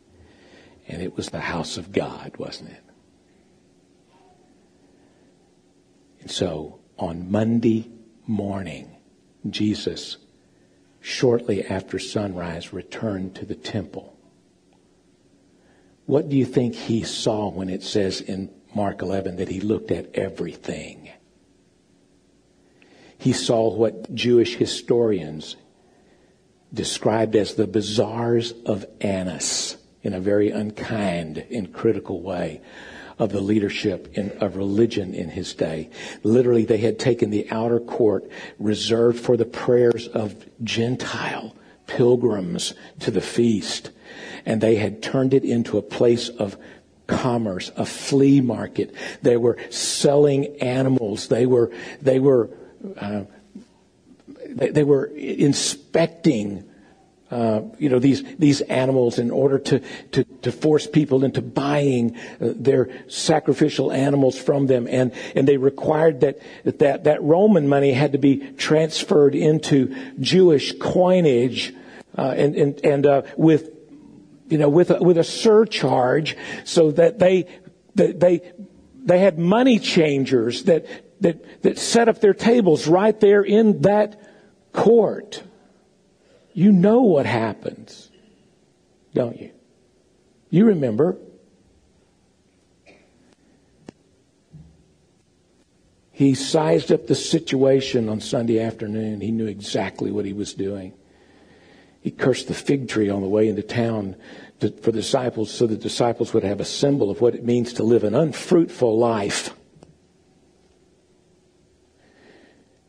And 0.88 1.02
it 1.02 1.16
was 1.16 1.30
the 1.30 1.40
house 1.40 1.78
of 1.78 1.92
God, 1.94 2.34
wasn't 2.38 2.72
it? 2.72 2.84
And 6.20 6.30
so 6.30 6.80
on 6.98 7.32
Monday 7.32 7.90
morning, 8.28 8.98
Jesus 9.50 10.18
shortly 11.02 11.66
after 11.66 12.00
sunrise, 12.00 12.72
returned 12.72 13.36
to 13.36 13.46
the 13.46 13.56
temple. 13.56 14.16
What 16.06 16.30
do 16.30 16.36
you 16.36 16.46
think 16.46 16.76
he 16.76 17.04
saw 17.04 17.50
when 17.50 17.70
it 17.70 17.84
says 17.84 18.22
in 18.22 18.52
Mark 18.74 19.02
11 19.02 19.38
that 19.38 19.50
he 19.50 19.60
looked 19.60 19.92
at 19.92 20.16
everything? 20.16 21.10
He 23.18 23.34
saw 23.34 23.74
what 23.74 24.14
Jewish 24.14 24.56
historians 24.56 25.56
described 26.74 27.36
as 27.36 27.56
the 27.56 27.68
bazaars 27.68 28.54
of 28.66 28.86
Annas 29.00 29.78
in 30.02 30.14
a 30.14 30.20
very 30.20 30.50
unkind 30.50 31.38
and 31.52 31.72
critical 31.74 32.22
way 32.22 32.62
of 33.22 33.32
the 33.32 33.40
leadership 33.40 34.18
in, 34.18 34.32
of 34.40 34.56
religion 34.56 35.14
in 35.14 35.30
his 35.30 35.54
day. 35.54 35.88
Literally, 36.24 36.66
they 36.66 36.80
had 36.80 36.98
taken 36.98 37.30
the 37.30 37.48
outer 37.52 37.80
court 37.80 38.28
reserved 38.58 39.20
for 39.20 39.38
the 39.38 39.46
prayers 39.46 40.08
of 40.08 40.36
Gentile 40.64 41.56
pilgrims 41.86 42.74
to 43.00 43.12
the 43.12 43.22
feast, 43.22 43.92
and 44.44 44.60
they 44.60 44.76
had 44.76 45.04
turned 45.04 45.36
it 45.36 45.44
into 45.44 45.78
a 45.78 45.84
place 45.84 46.30
of 46.30 46.58
commerce, 47.06 47.72
a 47.78 47.86
flea 47.86 48.42
market. 48.42 48.96
They 49.22 49.38
were 49.38 49.58
selling 49.70 50.60
animals. 50.60 51.28
They 51.28 51.46
were, 51.46 51.72
they 52.02 52.18
were, 52.18 52.50
uh, 52.98 53.26
they, 54.48 54.70
they 54.70 54.84
were 54.84 55.06
inspecting 55.06 56.68
uh, 57.32 57.62
you 57.80 57.88
know, 57.88 57.98
these, 57.98 58.24
these 58.38 58.60
animals 58.62 59.18
in 59.18 59.32
order 59.32 59.58
to, 59.58 59.80
to, 60.12 60.26
to 60.42 60.52
force 60.52 60.86
people 60.86 61.24
into 61.24 61.42
buying 61.42 62.16
uh, 62.16 62.20
their 62.56 62.90
sacrificial 63.08 63.92
animals 63.92 64.38
from 64.38 64.68
them. 64.68 64.86
And, 64.86 65.14
and 65.34 65.48
they 65.48 65.56
required 65.56 66.20
that, 66.22 66.40
that, 66.66 67.06
that 67.06 67.24
Roman 67.24 67.70
money 67.70 67.94
had 67.94 68.12
to 68.12 68.18
be 68.18 68.52
transferred 68.58 69.34
into 69.34 69.96
Jewish 70.20 70.74
coinage, 70.78 71.74
uh, 72.18 72.34
and, 72.36 72.56
and, 72.56 72.86
and, 72.86 73.06
uh, 73.06 73.22
with, 73.38 73.70
you 74.50 74.58
know, 74.58 74.68
with 74.68 74.92
a, 74.92 75.02
with 75.02 75.18
a 75.18 75.24
surcharge 75.24 76.36
so 76.66 76.92
that 76.92 77.20
they, 77.20 77.48
that 77.96 78.20
they, 78.20 78.42
they 79.04 79.20
had 79.20 79.40
money 79.40 79.80
changers 79.80 80.64
that, 80.66 80.86
that, 81.22 81.64
that 81.64 81.80
set 81.80 82.10
up 82.10 82.20
their 82.20 82.34
tables 82.34 82.88
right 82.88 83.18
there 83.22 83.42
in 83.42 83.84
that 83.84 84.20
court. 84.74 85.44
You 86.54 86.72
know 86.72 87.02
what 87.02 87.26
happens, 87.26 88.10
don't 89.14 89.40
you? 89.40 89.52
You 90.50 90.66
remember. 90.66 91.18
He 96.12 96.36
sized 96.36 96.92
up 96.92 97.08
the 97.08 97.16
situation 97.16 98.10
on 98.10 98.20
Sunday 98.20 98.60
afternoon. 98.60 99.22
He 99.22 99.32
knew 99.32 99.48
exactly 99.48 100.12
what 100.12 100.26
he 100.26 100.34
was 100.34 100.54
doing. 100.54 100.94
He 102.02 102.12
cursed 102.12 102.48
the 102.48 102.54
fig 102.54 102.90
tree 102.90 103.10
on 103.10 103.22
the 103.22 103.28
way 103.28 103.48
into 103.48 103.62
town 103.62 104.16
to, 104.60 104.72
for 104.72 104.92
the 104.92 105.00
disciples 105.00 105.52
so 105.52 105.68
the 105.68 105.78
disciples 105.78 106.34
would 106.34 106.44
have 106.44 106.60
a 106.60 106.66
symbol 106.66 107.10
of 107.10 107.22
what 107.22 107.34
it 107.34 107.46
means 107.46 107.74
to 107.74 107.84
live 107.84 108.04
an 108.04 108.14
unfruitful 108.14 108.98
life. 108.98 109.56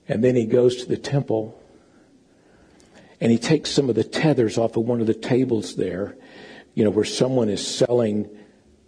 And 0.09 0.23
then 0.25 0.35
he 0.35 0.47
goes 0.47 0.77
to 0.83 0.89
the 0.89 0.97
temple 0.97 1.62
and 3.23 3.31
he 3.31 3.39
takes 3.39 3.71
some 3.71 3.89
of 3.89 3.95
the 3.95 4.03
tethers 4.03 4.59
off 4.59 4.77
of 4.77 4.85
one 4.85 5.01
of 5.01 5.07
the 5.07 5.15
tables 5.15 5.77
there, 5.77 6.17
you 6.75 6.83
know, 6.83 6.91
where 6.91 7.05
someone 7.05 7.49
is 7.49 7.65
selling 7.65 8.29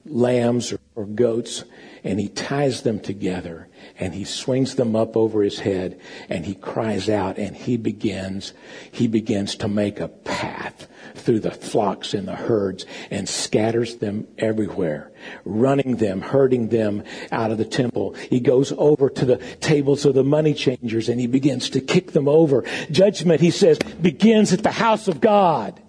lambs 0.04 0.72
or, 0.72 0.80
or, 0.96 1.06
goats, 1.06 1.62
and 2.02 2.18
he 2.18 2.28
ties 2.28 2.82
them 2.82 2.98
together 2.98 3.68
and 3.96 4.12
he 4.12 4.24
swings 4.24 4.74
them 4.74 4.96
up 4.96 5.16
over 5.16 5.44
his 5.44 5.60
head 5.60 6.00
and 6.28 6.44
he 6.44 6.56
cries 6.56 7.08
out 7.08 7.38
and 7.38 7.56
he 7.56 7.76
begins, 7.76 8.52
he 8.90 9.06
begins 9.06 9.54
to 9.54 9.68
make 9.68 10.00
a 10.00 10.08
path 10.08 10.88
through 11.14 11.40
the 11.40 11.50
flocks 11.50 12.14
and 12.14 12.28
the 12.28 12.34
herds 12.34 12.86
and 13.10 13.28
scatters 13.28 13.96
them 13.96 14.26
everywhere, 14.38 15.12
running 15.44 15.96
them, 15.96 16.20
herding 16.20 16.68
them 16.68 17.02
out 17.32 17.50
of 17.50 17.58
the 17.58 17.64
temple. 17.64 18.14
He 18.14 18.40
goes 18.40 18.72
over 18.76 19.08
to 19.08 19.24
the 19.24 19.36
tables 19.60 20.04
of 20.04 20.14
the 20.14 20.24
money 20.24 20.54
changers 20.54 21.08
and 21.08 21.20
he 21.20 21.26
begins 21.26 21.70
to 21.70 21.80
kick 21.80 22.12
them 22.12 22.28
over. 22.28 22.64
Judgment, 22.90 23.40
he 23.40 23.50
says, 23.50 23.78
begins 23.78 24.52
at 24.52 24.62
the 24.62 24.70
house 24.70 25.08
of 25.08 25.20
God. 25.20 25.80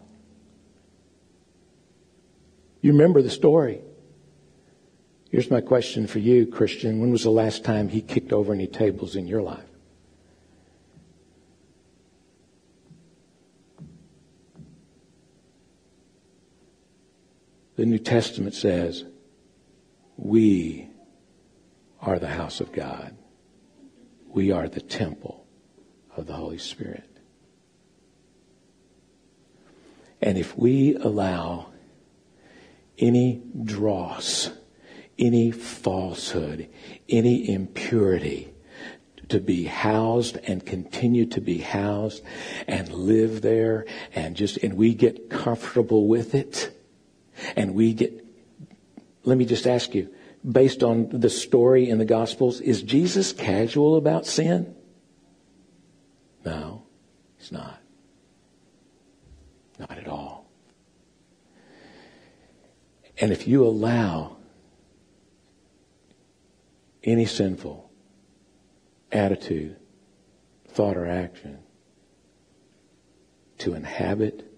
You 2.82 2.92
remember 2.92 3.22
the 3.22 3.32
story. 3.32 3.82
Here's 5.32 5.50
my 5.50 5.60
question 5.60 6.08
for 6.08 6.20
you, 6.20 6.46
Christian. 6.46 7.02
When 7.02 7.12
was 7.12 7.24
the 7.24 7.32
last 7.32 7.64
time 7.64 7.90
he 7.90 8.02
kicked 8.02 8.32
over 8.32 8.54
any 8.54 8.68
tables 8.68 9.16
in 9.16 9.28
your 9.28 9.42
life? 9.42 9.66
The 17.86 17.92
New 17.92 18.00
Testament 18.00 18.56
says, 18.56 19.06
we 20.18 20.90
are 22.02 22.18
the 22.18 22.30
house 22.30 22.60
of 22.60 22.72
God. 22.72 23.16
We 24.28 24.52
are 24.52 24.68
the 24.68 24.82
temple 24.82 25.46
of 26.18 26.26
the 26.26 26.34
Holy 26.34 26.58
Spirit. 26.58 27.08
And 30.20 30.36
if 30.36 30.58
we 30.58 30.96
allow 30.96 31.74
any 32.98 33.44
dross, 33.64 34.50
any 35.20 35.52
falsehood, 35.52 36.68
any 37.08 37.48
impurity 37.48 38.52
to 39.30 39.40
be 39.40 39.66
housed 39.66 40.38
and 40.38 40.66
continue 40.66 41.28
to 41.28 41.40
be 41.40 41.60
housed 41.60 42.24
and 42.68 42.92
live 42.92 43.44
there 43.44 43.86
and 44.16 44.36
just, 44.36 44.58
and 44.64 44.74
we 44.74 44.96
get 44.96 45.30
comfortable 45.30 46.08
with 46.08 46.34
it 46.34 46.75
and 47.56 47.74
we 47.74 47.94
get, 47.94 48.26
let 49.24 49.38
me 49.38 49.46
just 49.46 49.68
ask 49.68 49.94
you, 49.96 50.14
based 50.50 50.84
on 50.84 51.10
the 51.10 51.30
story 51.30 51.90
in 51.90 51.98
the 51.98 52.06
Gospels, 52.06 52.62
is 52.62 52.84
Jesus 52.84 53.34
casual 53.34 53.96
about 53.98 54.26
sin? 54.26 54.76
No, 56.46 56.84
he's 57.38 57.52
not. 57.52 57.82
Not 59.80 59.98
at 59.98 60.08
all. 60.08 60.48
And 63.18 63.32
if 63.32 63.48
you 63.48 63.66
allow 63.66 64.38
any 67.04 67.26
sinful 67.26 67.90
attitude, 69.12 69.78
thought, 70.68 70.98
or 70.98 71.08
action 71.08 71.60
to 73.60 73.74
inhabit 73.74 74.55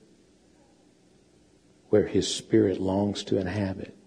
where 1.90 2.06
his 2.06 2.34
spirit 2.34 2.80
longs 2.80 3.24
to 3.24 3.38
inhabit, 3.38 3.98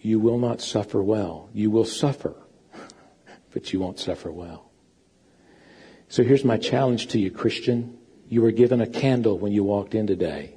you 0.00 0.18
will 0.18 0.38
not 0.38 0.60
suffer 0.60 1.02
well. 1.02 1.50
You 1.52 1.70
will 1.70 1.84
suffer, 1.84 2.34
but 3.52 3.72
you 3.72 3.80
won't 3.80 3.98
suffer 3.98 4.30
well. 4.30 4.70
So 6.08 6.22
here's 6.22 6.44
my 6.44 6.56
challenge 6.56 7.08
to 7.08 7.18
you, 7.18 7.30
Christian. 7.30 7.98
You 8.28 8.42
were 8.42 8.50
given 8.50 8.80
a 8.80 8.86
candle 8.86 9.38
when 9.38 9.52
you 9.52 9.64
walked 9.64 9.94
in 9.94 10.06
today. 10.06 10.54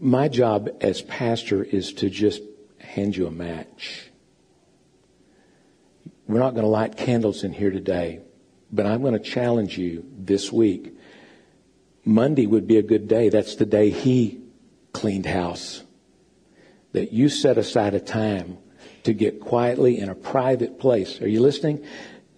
My 0.00 0.28
job 0.28 0.68
as 0.80 1.00
pastor 1.02 1.62
is 1.62 1.92
to 1.94 2.10
just 2.10 2.42
hand 2.78 3.16
you 3.16 3.26
a 3.26 3.30
match. 3.30 4.10
We're 6.26 6.40
not 6.40 6.54
going 6.54 6.64
to 6.64 6.70
light 6.70 6.96
candles 6.96 7.44
in 7.44 7.52
here 7.52 7.70
today, 7.70 8.20
but 8.72 8.84
I'm 8.84 9.00
going 9.00 9.14
to 9.14 9.20
challenge 9.20 9.78
you 9.78 10.04
this 10.18 10.52
week. 10.52 10.95
Monday 12.06 12.46
would 12.46 12.66
be 12.66 12.78
a 12.78 12.82
good 12.82 13.08
day. 13.08 13.28
That's 13.28 13.56
the 13.56 13.66
day 13.66 13.90
he 13.90 14.40
cleaned 14.92 15.26
house. 15.26 15.82
That 16.92 17.12
you 17.12 17.28
set 17.28 17.58
aside 17.58 17.94
a 17.94 18.00
time 18.00 18.58
to 19.02 19.12
get 19.12 19.40
quietly 19.40 19.98
in 19.98 20.08
a 20.08 20.14
private 20.14 20.78
place. 20.78 21.20
Are 21.20 21.28
you 21.28 21.40
listening? 21.40 21.84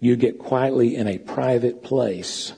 You 0.00 0.16
get 0.16 0.38
quietly 0.38 0.96
in 0.96 1.06
a 1.06 1.18
private 1.18 1.82
place 1.82 2.54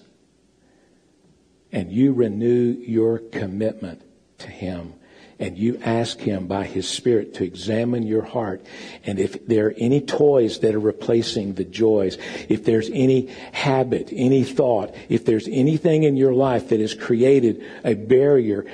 and 1.73 1.92
you 1.92 2.12
renew 2.12 2.77
your 2.81 3.18
commitment 3.18 4.03
to 4.38 4.49
Him 4.49 4.94
and 5.40 5.57
you 5.57 5.81
ask 5.83 6.18
Him 6.18 6.46
by 6.46 6.64
His 6.64 6.87
Spirit 6.87 7.35
to 7.35 7.44
examine 7.44 8.07
your 8.07 8.22
heart. 8.22 8.64
And 9.05 9.18
if 9.18 9.46
there 9.46 9.68
are 9.68 9.74
any 9.79 10.03
toys 10.03 10.61
that 10.61 10.74
are 10.74 10.81
replacing 10.81 11.55
the 11.55 11.64
joys, 11.64 12.18
if 12.50 12.64
there's 12.64 12.90
any 12.92 13.29
habit, 13.53 14.11
any 14.12 14.44
thought, 14.44 14.94
if 15.09 15.24
there's 15.24 15.48
anything 15.48 16.03
in 16.03 16.16
your 16.16 16.35
life 16.35 16.68
that 16.68 16.79
has 16.79 16.94
created 16.94 17.64
a 17.85 17.94
barrier 17.94 18.66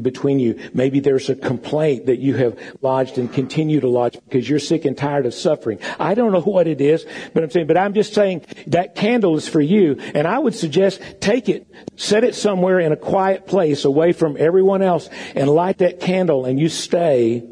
between 0.00 0.38
you, 0.38 0.58
maybe 0.72 1.00
there's 1.00 1.28
a 1.28 1.34
complaint 1.34 2.06
that 2.06 2.20
you 2.20 2.36
have 2.36 2.56
lodged 2.80 3.18
and 3.18 3.32
continue 3.32 3.80
to 3.80 3.88
lodge 3.88 4.16
because 4.24 4.48
you're 4.48 4.60
sick 4.60 4.84
and 4.84 4.96
tired 4.96 5.26
of 5.26 5.34
suffering. 5.34 5.80
I 5.98 6.14
don't 6.14 6.32
know 6.32 6.40
what 6.40 6.68
it 6.68 6.80
is, 6.80 7.04
but 7.34 7.42
I'm 7.42 7.50
saying, 7.50 7.66
but 7.66 7.76
I'm 7.76 7.92
just 7.92 8.14
saying 8.14 8.44
that 8.68 8.94
candle 8.94 9.36
is 9.36 9.48
for 9.48 9.60
you. 9.60 9.98
And 10.14 10.28
I 10.28 10.38
would 10.38 10.54
suggest 10.54 11.00
take 11.20 11.48
it, 11.48 11.66
set 11.96 12.22
it 12.22 12.36
somewhere 12.36 12.78
in 12.78 12.92
a 12.92 12.96
quiet 12.96 13.48
place 13.48 13.84
away 13.84 14.12
from 14.12 14.36
everyone 14.38 14.82
else 14.82 15.08
and 15.34 15.50
light 15.50 15.71
light 15.72 15.78
that 15.78 16.00
candle 16.00 16.44
and 16.44 16.60
you 16.60 16.68
stay 16.68 17.42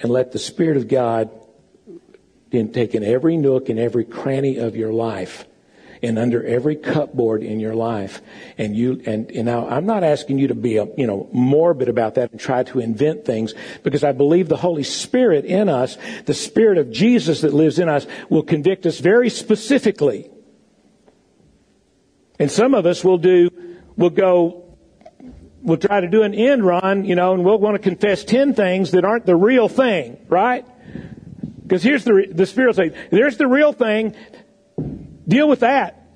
and 0.00 0.12
let 0.12 0.30
the 0.32 0.38
Spirit 0.38 0.76
of 0.76 0.86
God 0.86 1.30
then 2.50 2.72
take 2.72 2.94
in 2.94 3.02
every 3.02 3.36
nook 3.36 3.68
and 3.68 3.78
every 3.78 4.04
cranny 4.04 4.58
of 4.58 4.76
your 4.76 4.92
life 4.92 5.46
and 6.00 6.16
under 6.18 6.44
every 6.44 6.76
cupboard 6.76 7.42
in 7.42 7.58
your 7.58 7.74
life. 7.74 8.20
And 8.56 8.76
you, 8.76 9.02
and, 9.06 9.30
and 9.32 9.46
now 9.46 9.66
I'm 9.66 9.86
not 9.86 10.04
asking 10.04 10.38
you 10.38 10.48
to 10.48 10.54
be, 10.54 10.76
a, 10.76 10.86
you 10.96 11.06
know, 11.08 11.28
morbid 11.32 11.88
about 11.88 12.14
that 12.16 12.30
and 12.30 12.38
try 12.38 12.62
to 12.64 12.78
invent 12.78 13.24
things 13.24 13.54
because 13.82 14.04
I 14.04 14.12
believe 14.12 14.48
the 14.48 14.56
Holy 14.56 14.84
Spirit 14.84 15.44
in 15.44 15.68
us, 15.68 15.96
the 16.26 16.34
Spirit 16.34 16.78
of 16.78 16.92
Jesus 16.92 17.40
that 17.40 17.52
lives 17.52 17.80
in 17.80 17.88
us 17.88 18.06
will 18.28 18.44
convict 18.44 18.86
us 18.86 19.00
very 19.00 19.30
specifically. 19.30 20.30
And 22.38 22.50
some 22.50 22.74
of 22.74 22.86
us 22.86 23.02
will 23.02 23.18
do, 23.18 23.50
will 23.96 24.10
go 24.10 24.63
we'll 25.64 25.78
try 25.78 26.00
to 26.00 26.08
do 26.08 26.22
an 26.22 26.34
end 26.34 26.64
run, 26.64 27.04
you 27.04 27.16
know, 27.16 27.32
and 27.32 27.44
we'll 27.44 27.58
want 27.58 27.74
to 27.74 27.82
confess 27.82 28.22
10 28.22 28.54
things 28.54 28.92
that 28.92 29.04
aren't 29.04 29.26
the 29.26 29.34
real 29.34 29.68
thing, 29.68 30.18
right? 30.28 30.64
Because 31.62 31.82
here's 31.82 32.04
the, 32.04 32.28
the 32.30 32.46
Spirit 32.46 32.68
will 32.68 32.74
say, 32.74 33.08
there's 33.10 33.38
the 33.38 33.48
real 33.48 33.72
thing. 33.72 34.14
Deal 35.26 35.48
with 35.48 35.60
that. 35.60 36.06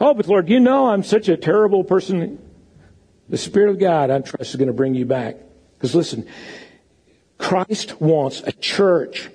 Oh, 0.00 0.14
but 0.14 0.26
Lord, 0.26 0.48
you 0.48 0.58
know 0.58 0.88
I'm 0.88 1.04
such 1.04 1.28
a 1.28 1.36
terrible 1.36 1.84
person. 1.84 2.38
The 3.28 3.36
Spirit 3.36 3.70
of 3.70 3.78
God, 3.78 4.10
I 4.10 4.18
trust, 4.20 4.50
is 4.50 4.56
going 4.56 4.68
to 4.68 4.74
bring 4.74 4.94
you 4.94 5.04
back. 5.04 5.36
Because 5.76 5.94
listen, 5.94 6.26
Christ 7.36 8.00
wants 8.00 8.40
a 8.40 8.52
church 8.52 9.28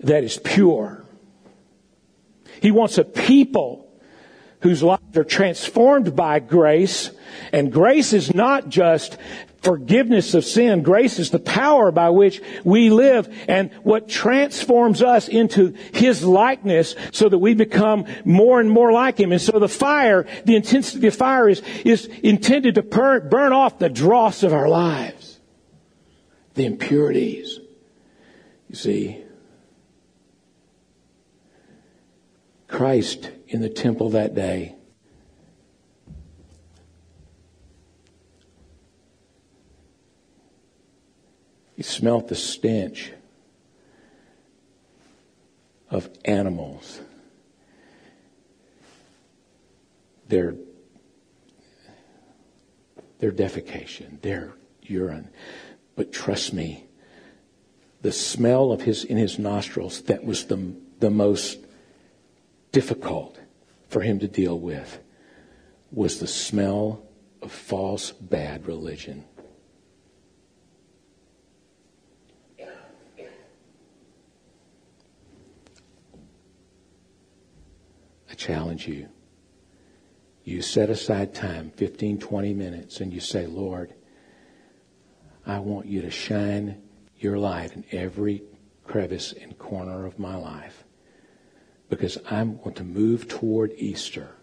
that 0.00 0.22
is 0.22 0.38
pure. 0.38 1.04
He 2.60 2.70
wants 2.70 2.98
a 2.98 3.04
people 3.04 3.89
whose 4.60 4.82
lives 4.82 5.16
are 5.16 5.24
transformed 5.24 6.14
by 6.14 6.38
grace. 6.38 7.10
And 7.52 7.72
grace 7.72 8.12
is 8.12 8.34
not 8.34 8.68
just 8.68 9.16
forgiveness 9.62 10.34
of 10.34 10.44
sin. 10.44 10.82
Grace 10.82 11.18
is 11.18 11.30
the 11.30 11.38
power 11.38 11.90
by 11.90 12.10
which 12.10 12.40
we 12.64 12.90
live 12.90 13.28
and 13.48 13.72
what 13.82 14.08
transforms 14.08 15.02
us 15.02 15.28
into 15.28 15.74
His 15.92 16.24
likeness 16.24 16.94
so 17.12 17.28
that 17.28 17.38
we 17.38 17.54
become 17.54 18.06
more 18.24 18.60
and 18.60 18.70
more 18.70 18.92
like 18.92 19.18
Him. 19.18 19.32
And 19.32 19.40
so 19.40 19.58
the 19.58 19.68
fire, 19.68 20.26
the 20.44 20.56
intensity 20.56 21.06
of 21.06 21.14
fire 21.14 21.48
is, 21.48 21.62
is 21.84 22.06
intended 22.22 22.76
to 22.76 22.82
burn, 22.82 23.28
burn 23.28 23.52
off 23.52 23.78
the 23.78 23.88
dross 23.88 24.42
of 24.42 24.52
our 24.52 24.68
lives. 24.68 25.40
The 26.54 26.66
impurities. 26.66 27.58
You 28.68 28.76
see, 28.76 29.24
Christ 32.68 33.30
in 33.50 33.60
the 33.60 33.68
temple 33.68 34.10
that 34.10 34.34
day. 34.34 34.76
He 41.74 41.82
smelt 41.82 42.28
the 42.28 42.36
stench 42.36 43.12
of 45.90 46.08
animals. 46.24 47.00
Their, 50.28 50.54
their 53.18 53.32
defecation, 53.32 54.20
their 54.22 54.52
urine. 54.82 55.28
But 55.96 56.12
trust 56.12 56.52
me, 56.52 56.84
the 58.02 58.12
smell 58.12 58.70
of 58.70 58.82
his 58.82 59.02
in 59.02 59.16
his 59.16 59.40
nostrils 59.40 60.02
that 60.02 60.24
was 60.24 60.44
the, 60.44 60.72
the 61.00 61.10
most 61.10 61.58
difficult 62.70 63.39
for 63.90 64.00
him 64.00 64.20
to 64.20 64.28
deal 64.28 64.58
with 64.58 65.00
was 65.90 66.20
the 66.20 66.26
smell 66.26 67.02
of 67.42 67.50
false, 67.50 68.12
bad 68.12 68.66
religion. 68.66 69.24
I 78.30 78.34
challenge 78.36 78.86
you. 78.86 79.08
You 80.44 80.62
set 80.62 80.88
aside 80.88 81.34
time, 81.34 81.72
15, 81.76 82.18
20 82.20 82.54
minutes, 82.54 83.00
and 83.00 83.12
you 83.12 83.20
say, 83.20 83.46
Lord, 83.46 83.92
I 85.44 85.58
want 85.58 85.86
you 85.86 86.00
to 86.02 86.10
shine 86.10 86.80
your 87.18 87.38
light 87.38 87.72
in 87.72 87.84
every 87.90 88.44
crevice 88.84 89.32
and 89.32 89.58
corner 89.58 90.06
of 90.06 90.18
my 90.18 90.36
life 90.36 90.84
because 91.90 92.16
I 92.30 92.42
want 92.44 92.76
to 92.76 92.84
move 92.84 93.28
toward 93.28 93.72
Easter. 93.76 94.36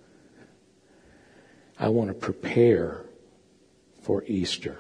I 1.80 1.88
want 1.90 2.10
to 2.10 2.14
prepare 2.14 3.06
for 4.04 4.24
Easter 4.26 4.80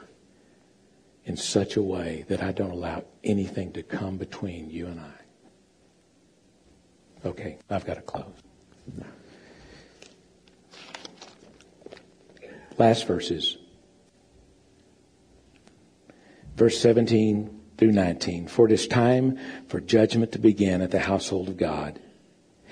in 1.26 1.38
such 1.38 1.78
a 1.78 1.82
way 1.82 2.26
that 2.28 2.44
I 2.44 2.52
don't 2.52 2.72
allow 2.72 3.06
anything 3.24 3.72
to 3.74 3.84
come 3.84 4.18
between 4.18 4.70
you 4.70 4.88
and 4.88 5.00
I. 5.00 5.14
Okay, 7.26 7.58
I've 7.70 7.86
got 7.86 7.96
to 7.96 8.02
close. 8.02 8.34
Last 12.78 13.08
verses. 13.08 13.58
Verse 16.56 16.80
17 16.80 17.60
through 17.78 17.92
19. 17.92 18.48
For 18.48 18.66
it 18.66 18.72
is 18.72 18.88
time 18.88 19.38
for 19.68 19.80
judgment 19.80 20.32
to 20.34 20.40
begin 20.40 20.82
at 20.82 20.92
the 20.92 21.00
household 21.00 21.50
of 21.50 21.58
God. 21.58 22.00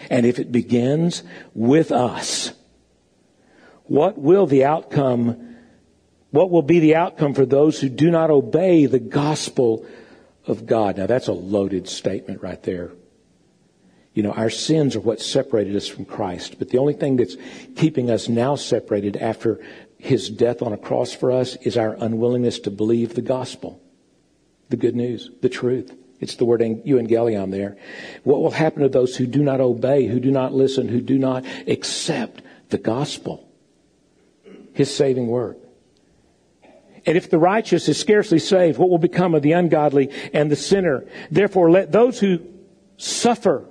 And 0.09 0.25
if 0.25 0.39
it 0.39 0.51
begins 0.51 1.23
with 1.53 1.91
us, 1.91 2.53
what 3.85 4.17
will 4.17 4.47
the 4.47 4.65
outcome, 4.65 5.55
what 6.31 6.49
will 6.49 6.61
be 6.61 6.79
the 6.79 6.95
outcome 6.95 7.33
for 7.33 7.45
those 7.45 7.79
who 7.79 7.89
do 7.89 8.09
not 8.09 8.29
obey 8.29 8.85
the 8.85 8.99
gospel 8.99 9.85
of 10.47 10.65
God? 10.65 10.97
Now 10.97 11.07
that's 11.07 11.27
a 11.27 11.33
loaded 11.33 11.87
statement 11.87 12.41
right 12.41 12.61
there. 12.63 12.91
You 14.13 14.23
know, 14.23 14.31
our 14.31 14.49
sins 14.49 14.95
are 14.95 15.01
what 15.01 15.19
separated 15.19 15.75
us 15.75 15.87
from 15.87 16.05
Christ, 16.05 16.57
but 16.57 16.69
the 16.69 16.77
only 16.77 16.93
thing 16.93 17.17
that's 17.17 17.35
keeping 17.75 18.09
us 18.09 18.29
now 18.29 18.55
separated 18.55 19.17
after 19.17 19.59
his 19.97 20.29
death 20.29 20.61
on 20.61 20.71
a 20.71 20.77
cross 20.77 21.13
for 21.13 21.31
us 21.31 21.55
is 21.57 21.77
our 21.77 21.95
unwillingness 21.99 22.59
to 22.59 22.71
believe 22.71 23.13
the 23.13 23.21
gospel, 23.21 23.81
the 24.69 24.77
good 24.77 24.95
news, 24.95 25.31
the 25.41 25.49
truth. 25.49 25.93
It's 26.19 26.35
the 26.35 26.45
word 26.45 26.61
euangelion 26.61 27.51
there. 27.51 27.77
What 28.23 28.41
will 28.41 28.51
happen 28.51 28.83
to 28.83 28.89
those 28.89 29.15
who 29.17 29.27
do 29.27 29.43
not 29.43 29.59
obey, 29.59 30.07
who 30.07 30.19
do 30.19 30.31
not 30.31 30.53
listen, 30.53 30.87
who 30.87 31.01
do 31.01 31.17
not 31.17 31.45
accept 31.67 32.41
the 32.69 32.77
gospel? 32.77 33.47
His 34.73 34.93
saving 34.93 35.27
work. 35.27 35.57
And 37.05 37.17
if 37.17 37.29
the 37.29 37.37
righteous 37.37 37.87
is 37.87 37.99
scarcely 37.99 38.39
saved, 38.39 38.79
what 38.79 38.89
will 38.89 38.97
become 38.97 39.35
of 39.35 39.43
the 39.43 39.51
ungodly 39.51 40.09
and 40.33 40.49
the 40.51 40.55
sinner? 40.55 41.05
Therefore, 41.29 41.69
let 41.69 41.91
those 41.91 42.19
who 42.19 42.39
suffer 42.97 43.67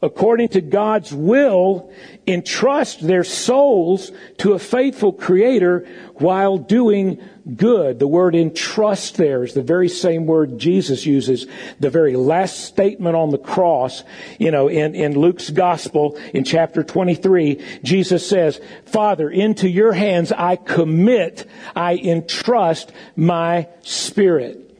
according 0.00 0.48
to 0.50 0.60
God's 0.60 1.12
will, 1.12 1.92
entrust 2.26 3.04
their 3.06 3.24
souls 3.24 4.12
to 4.38 4.52
a 4.52 4.58
faithful 4.58 5.12
creator 5.12 5.86
while 6.14 6.58
doing 6.58 7.20
good. 7.56 7.98
The 7.98 8.06
word 8.06 8.34
entrust 8.34 9.16
there 9.16 9.42
is 9.42 9.54
the 9.54 9.62
very 9.62 9.88
same 9.88 10.26
word 10.26 10.58
Jesus 10.58 11.06
uses, 11.06 11.46
the 11.80 11.90
very 11.90 12.14
last 12.14 12.60
statement 12.60 13.16
on 13.16 13.30
the 13.30 13.38
cross. 13.38 14.04
You 14.38 14.50
know, 14.50 14.68
in, 14.68 14.94
in 14.94 15.18
Luke's 15.18 15.50
gospel 15.50 16.18
in 16.32 16.44
chapter 16.44 16.82
23, 16.82 17.80
Jesus 17.82 18.28
says, 18.28 18.60
Father, 18.86 19.28
into 19.28 19.68
your 19.68 19.92
hands 19.92 20.30
I 20.30 20.56
commit, 20.56 21.48
I 21.74 21.96
entrust 21.96 22.92
my 23.16 23.68
spirit. 23.82 24.78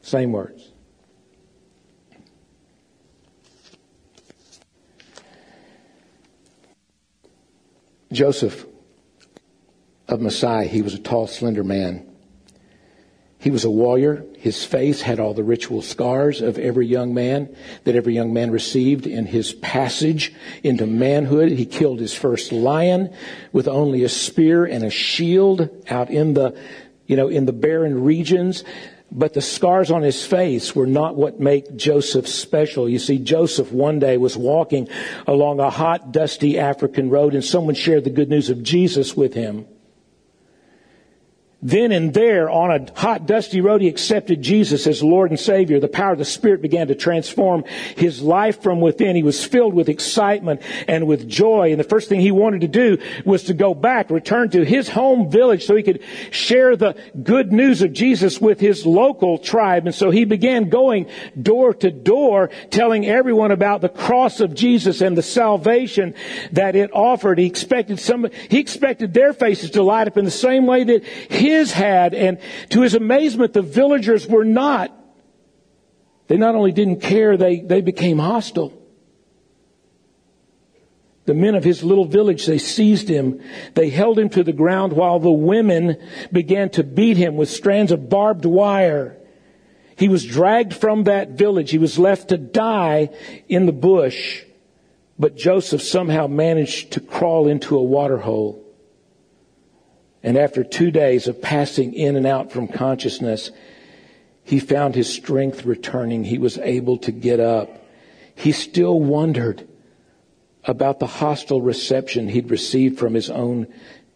Same 0.00 0.32
words. 0.32 0.53
Joseph 8.14 8.66
of 10.08 10.20
Maasai, 10.20 10.66
he 10.66 10.82
was 10.82 10.94
a 10.94 10.98
tall, 10.98 11.26
slender 11.26 11.64
man. 11.64 12.06
He 13.38 13.50
was 13.50 13.64
a 13.64 13.70
warrior. 13.70 14.24
His 14.38 14.64
face 14.64 15.02
had 15.02 15.20
all 15.20 15.34
the 15.34 15.44
ritual 15.44 15.82
scars 15.82 16.40
of 16.40 16.58
every 16.58 16.86
young 16.86 17.12
man 17.12 17.54
that 17.84 17.94
every 17.94 18.14
young 18.14 18.32
man 18.32 18.50
received 18.50 19.06
in 19.06 19.26
his 19.26 19.52
passage 19.52 20.32
into 20.62 20.86
manhood. 20.86 21.50
He 21.50 21.66
killed 21.66 22.00
his 22.00 22.14
first 22.14 22.52
lion 22.52 23.14
with 23.52 23.68
only 23.68 24.02
a 24.02 24.08
spear 24.08 24.64
and 24.64 24.82
a 24.82 24.88
shield 24.88 25.68
out 25.90 26.08
in 26.08 26.32
the, 26.32 26.58
you 27.06 27.16
know, 27.16 27.28
in 27.28 27.44
the 27.44 27.52
barren 27.52 28.02
regions. 28.02 28.64
But 29.16 29.32
the 29.32 29.40
scars 29.40 29.92
on 29.92 30.02
his 30.02 30.26
face 30.26 30.74
were 30.74 30.88
not 30.88 31.14
what 31.14 31.38
make 31.38 31.76
Joseph 31.76 32.26
special. 32.26 32.88
You 32.88 32.98
see, 32.98 33.18
Joseph 33.18 33.70
one 33.70 34.00
day 34.00 34.16
was 34.16 34.36
walking 34.36 34.88
along 35.28 35.60
a 35.60 35.70
hot, 35.70 36.10
dusty 36.10 36.58
African 36.58 37.10
road 37.10 37.34
and 37.34 37.44
someone 37.44 37.76
shared 37.76 38.02
the 38.02 38.10
good 38.10 38.28
news 38.28 38.50
of 38.50 38.64
Jesus 38.64 39.16
with 39.16 39.34
him. 39.34 39.66
Then 41.66 41.92
and 41.92 42.12
there, 42.12 42.50
on 42.50 42.70
a 42.70 43.00
hot, 43.00 43.24
dusty 43.24 43.62
road, 43.62 43.80
he 43.80 43.88
accepted 43.88 44.42
Jesus 44.42 44.86
as 44.86 45.02
Lord 45.02 45.30
and 45.30 45.40
Savior. 45.40 45.80
The 45.80 45.88
power 45.88 46.12
of 46.12 46.18
the 46.18 46.24
Spirit 46.26 46.60
began 46.60 46.88
to 46.88 46.94
transform 46.94 47.64
his 47.96 48.20
life 48.20 48.62
from 48.62 48.82
within. 48.82 49.16
He 49.16 49.22
was 49.22 49.42
filled 49.42 49.72
with 49.72 49.88
excitement 49.88 50.60
and 50.86 51.06
with 51.06 51.26
joy. 51.26 51.70
And 51.70 51.80
the 51.80 51.84
first 51.84 52.10
thing 52.10 52.20
he 52.20 52.32
wanted 52.32 52.60
to 52.60 52.68
do 52.68 52.98
was 53.24 53.44
to 53.44 53.54
go 53.54 53.72
back, 53.72 54.10
return 54.10 54.50
to 54.50 54.62
his 54.62 54.90
home 54.90 55.30
village 55.30 55.64
so 55.64 55.74
he 55.74 55.82
could 55.82 56.02
share 56.30 56.76
the 56.76 56.96
good 57.22 57.50
news 57.50 57.80
of 57.80 57.94
Jesus 57.94 58.38
with 58.38 58.60
his 58.60 58.84
local 58.84 59.38
tribe. 59.38 59.86
And 59.86 59.94
so 59.94 60.10
he 60.10 60.26
began 60.26 60.68
going 60.68 61.06
door 61.40 61.72
to 61.72 61.90
door, 61.90 62.50
telling 62.68 63.06
everyone 63.06 63.52
about 63.52 63.80
the 63.80 63.88
cross 63.88 64.40
of 64.40 64.54
Jesus 64.54 65.00
and 65.00 65.16
the 65.16 65.22
salvation 65.22 66.14
that 66.52 66.76
it 66.76 66.90
offered. 66.92 67.38
He 67.38 67.46
expected 67.46 67.98
some, 67.98 68.28
he 68.50 68.58
expected 68.58 69.14
their 69.14 69.32
faces 69.32 69.70
to 69.70 69.82
light 69.82 70.08
up 70.08 70.18
in 70.18 70.26
the 70.26 70.30
same 70.30 70.66
way 70.66 70.84
that 70.84 71.04
his 71.04 71.53
his 71.54 71.72
had, 71.72 72.14
and 72.14 72.38
to 72.70 72.82
his 72.82 72.94
amazement, 72.94 73.52
the 73.52 73.62
villagers 73.62 74.26
were 74.26 74.44
not. 74.44 74.92
They 76.26 76.36
not 76.36 76.54
only 76.54 76.72
didn't 76.72 77.00
care, 77.00 77.36
they, 77.36 77.60
they 77.60 77.80
became 77.80 78.18
hostile. 78.18 78.72
The 81.26 81.34
men 81.34 81.54
of 81.54 81.64
his 81.64 81.82
little 81.82 82.04
village, 82.04 82.44
they 82.44 82.58
seized 82.58 83.08
him. 83.08 83.40
They 83.74 83.88
held 83.88 84.18
him 84.18 84.28
to 84.30 84.44
the 84.44 84.52
ground 84.52 84.92
while 84.92 85.18
the 85.18 85.32
women 85.32 85.96
began 86.30 86.68
to 86.70 86.84
beat 86.84 87.16
him 87.16 87.36
with 87.36 87.50
strands 87.50 87.92
of 87.92 88.10
barbed 88.10 88.44
wire. 88.44 89.16
He 89.96 90.08
was 90.08 90.24
dragged 90.24 90.74
from 90.74 91.04
that 91.04 91.30
village. 91.30 91.70
He 91.70 91.78
was 91.78 91.98
left 91.98 92.28
to 92.28 92.36
die 92.36 93.10
in 93.48 93.66
the 93.66 93.72
bush. 93.72 94.42
But 95.18 95.36
Joseph 95.36 95.82
somehow 95.82 96.26
managed 96.26 96.92
to 96.92 97.00
crawl 97.00 97.48
into 97.48 97.78
a 97.78 97.82
water 97.82 98.18
hole. 98.18 98.63
And 100.24 100.38
after 100.38 100.64
two 100.64 100.90
days 100.90 101.28
of 101.28 101.42
passing 101.42 101.92
in 101.92 102.16
and 102.16 102.26
out 102.26 102.50
from 102.50 102.66
consciousness, 102.66 103.50
he 104.42 104.58
found 104.58 104.94
his 104.94 105.12
strength 105.12 105.66
returning. 105.66 106.24
He 106.24 106.38
was 106.38 106.56
able 106.58 106.96
to 106.98 107.12
get 107.12 107.40
up. 107.40 107.84
He 108.34 108.50
still 108.50 108.98
wondered 108.98 109.68
about 110.64 110.98
the 110.98 111.06
hostile 111.06 111.60
reception 111.60 112.28
he'd 112.28 112.50
received 112.50 112.98
from 112.98 113.12
his 113.12 113.28
own 113.28 113.66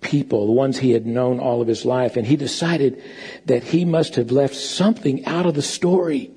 people, 0.00 0.46
the 0.46 0.52
ones 0.52 0.78
he 0.78 0.92
had 0.92 1.04
known 1.04 1.40
all 1.40 1.60
of 1.60 1.68
his 1.68 1.84
life. 1.84 2.16
And 2.16 2.26
he 2.26 2.36
decided 2.36 3.02
that 3.44 3.64
he 3.64 3.84
must 3.84 4.14
have 4.14 4.30
left 4.30 4.54
something 4.54 5.26
out 5.26 5.44
of 5.44 5.54
the 5.54 5.62
story 5.62 6.30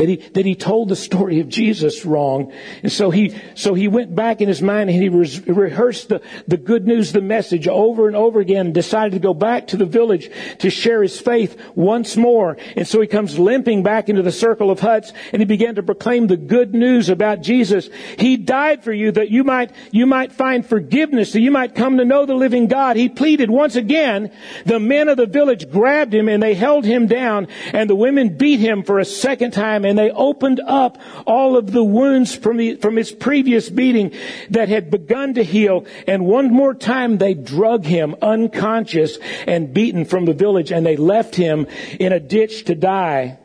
that 0.00 0.08
he, 0.08 0.16
that 0.16 0.46
he 0.46 0.54
told 0.54 0.88
the 0.88 0.96
story 0.96 1.40
of 1.40 1.48
Jesus 1.50 2.06
wrong. 2.06 2.54
And 2.82 2.90
so 2.90 3.10
he, 3.10 3.38
so 3.54 3.74
he 3.74 3.86
went 3.86 4.14
back 4.14 4.40
in 4.40 4.48
his 4.48 4.62
mind 4.62 4.88
and 4.88 4.98
he 4.98 5.10
re- 5.10 5.42
rehearsed 5.46 6.08
the, 6.08 6.22
the 6.48 6.56
good 6.56 6.86
news, 6.86 7.12
the 7.12 7.20
message 7.20 7.68
over 7.68 8.06
and 8.06 8.16
over 8.16 8.40
again 8.40 8.66
and 8.66 8.74
decided 8.74 9.12
to 9.12 9.18
go 9.18 9.34
back 9.34 9.66
to 9.68 9.76
the 9.76 9.84
village 9.84 10.30
to 10.60 10.70
share 10.70 11.02
his 11.02 11.20
faith 11.20 11.60
once 11.74 12.16
more. 12.16 12.56
And 12.76 12.88
so 12.88 13.02
he 13.02 13.06
comes 13.08 13.38
limping 13.38 13.82
back 13.82 14.08
into 14.08 14.22
the 14.22 14.32
circle 14.32 14.70
of 14.70 14.80
huts 14.80 15.12
and 15.34 15.42
he 15.42 15.44
began 15.44 15.74
to 15.74 15.82
proclaim 15.82 16.28
the 16.28 16.38
good 16.38 16.74
news 16.74 17.10
about 17.10 17.42
Jesus. 17.42 17.90
He 18.18 18.38
died 18.38 18.82
for 18.82 18.94
you 18.94 19.12
that 19.12 19.30
you 19.30 19.44
might, 19.44 19.70
you 19.90 20.06
might 20.06 20.32
find 20.32 20.64
forgiveness, 20.64 21.34
that 21.34 21.40
you 21.40 21.50
might 21.50 21.74
come 21.74 21.98
to 21.98 22.06
know 22.06 22.24
the 22.24 22.32
living 22.32 22.68
God. 22.68 22.96
He 22.96 23.10
pleaded 23.10 23.50
once 23.50 23.76
again. 23.76 24.32
The 24.64 24.80
men 24.80 25.10
of 25.10 25.18
the 25.18 25.26
village 25.26 25.70
grabbed 25.70 26.14
him 26.14 26.26
and 26.26 26.42
they 26.42 26.54
held 26.54 26.86
him 26.86 27.06
down 27.06 27.48
and 27.74 27.90
the 27.90 27.94
women 27.94 28.38
beat 28.38 28.60
him 28.60 28.82
for 28.82 28.98
a 28.98 29.04
second 29.04 29.50
time 29.50 29.84
and 29.90 29.98
they 29.98 30.12
opened 30.12 30.60
up 30.64 30.98
all 31.26 31.56
of 31.56 31.72
the 31.72 31.82
wounds 31.82 32.32
from, 32.32 32.58
the, 32.58 32.76
from 32.76 32.96
his 32.96 33.10
previous 33.10 33.68
beating 33.68 34.14
that 34.50 34.68
had 34.68 34.88
begun 34.88 35.34
to 35.34 35.42
heal. 35.42 35.84
And 36.06 36.26
one 36.26 36.52
more 36.52 36.74
time 36.74 37.18
they 37.18 37.34
drug 37.34 37.84
him 37.84 38.14
unconscious 38.22 39.18
and 39.48 39.74
beaten 39.74 40.04
from 40.04 40.26
the 40.26 40.32
village 40.32 40.70
and 40.70 40.86
they 40.86 40.96
left 40.96 41.34
him 41.34 41.66
in 41.98 42.12
a 42.12 42.20
ditch 42.20 42.66
to 42.66 42.76
die. 42.76 43.40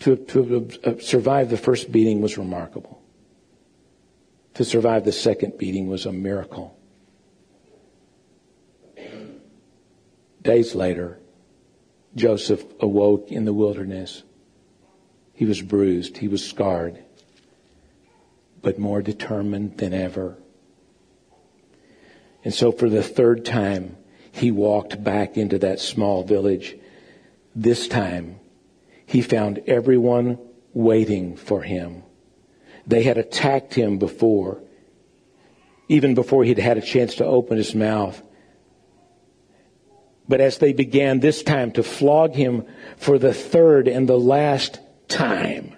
To, 0.00 0.16
to 0.16 0.70
uh, 0.84 1.00
survive 1.00 1.48
the 1.48 1.56
first 1.56 1.90
beating 1.90 2.20
was 2.20 2.36
remarkable. 2.36 3.02
To 4.54 4.66
survive 4.66 5.06
the 5.06 5.12
second 5.12 5.56
beating 5.56 5.88
was 5.88 6.04
a 6.04 6.12
miracle. 6.12 6.78
Days 10.42 10.74
later, 10.74 11.18
Joseph 12.14 12.64
awoke 12.80 13.30
in 13.30 13.44
the 13.44 13.52
wilderness. 13.52 14.22
He 15.34 15.44
was 15.44 15.62
bruised, 15.62 16.18
he 16.18 16.28
was 16.28 16.44
scarred, 16.44 16.98
but 18.60 18.78
more 18.78 19.02
determined 19.02 19.78
than 19.78 19.92
ever. 19.92 20.36
And 22.44 22.52
so 22.52 22.72
for 22.72 22.88
the 22.88 23.02
third 23.02 23.44
time, 23.44 23.96
he 24.32 24.50
walked 24.50 25.02
back 25.02 25.36
into 25.36 25.58
that 25.58 25.80
small 25.80 26.22
village. 26.24 26.76
This 27.54 27.88
time, 27.88 28.40
he 29.06 29.22
found 29.22 29.62
everyone 29.66 30.38
waiting 30.72 31.36
for 31.36 31.62
him. 31.62 32.02
They 32.86 33.02
had 33.02 33.18
attacked 33.18 33.74
him 33.74 33.98
before, 33.98 34.62
even 35.88 36.14
before 36.14 36.44
he'd 36.44 36.58
had 36.58 36.78
a 36.78 36.82
chance 36.82 37.16
to 37.16 37.24
open 37.24 37.56
his 37.58 37.74
mouth. 37.74 38.22
But 40.28 40.42
as 40.42 40.58
they 40.58 40.74
began 40.74 41.20
this 41.20 41.42
time 41.42 41.72
to 41.72 41.82
flog 41.82 42.34
him 42.34 42.66
for 42.98 43.18
the 43.18 43.32
third 43.32 43.88
and 43.88 44.08
the 44.08 44.18
last 44.18 44.78
time, 45.08 45.74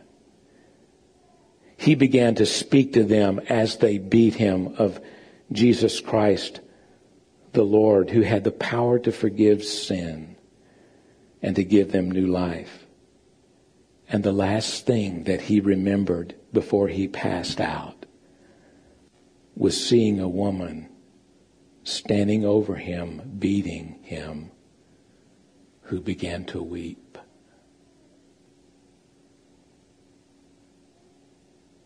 he 1.77 1.95
began 1.95 2.35
to 2.35 2.45
speak 2.45 2.93
to 2.95 3.05
them 3.05 3.41
as 3.49 3.79
they 3.79 3.97
beat 3.97 4.35
him 4.35 4.75
of 4.77 5.01
Jesus 5.51 6.01
Christ, 6.01 6.61
the 7.53 7.63
Lord 7.63 8.11
who 8.11 8.23
had 8.23 8.45
the 8.45 8.53
power 8.53 8.99
to 8.99 9.13
forgive 9.13 9.65
sin 9.65 10.37
and 11.41 11.57
to 11.57 11.65
give 11.65 11.93
them 11.93 12.11
new 12.11 12.27
life. 12.27 12.87
And 14.09 14.23
the 14.23 14.33
last 14.33 14.85
thing 14.85 15.25
that 15.25 15.43
he 15.43 15.61
remembered 15.61 16.35
before 16.53 16.89
he 16.89 17.09
passed 17.09 17.61
out 17.61 18.05
was 19.55 19.83
seeing 19.83 20.21
a 20.21 20.29
woman 20.29 20.90
standing 21.91 22.45
over 22.45 22.77
him, 22.77 23.37
beating 23.39 23.99
him, 24.03 24.51
who 25.83 26.01
began 26.01 26.45
to 26.45 26.63
weep. 26.63 27.19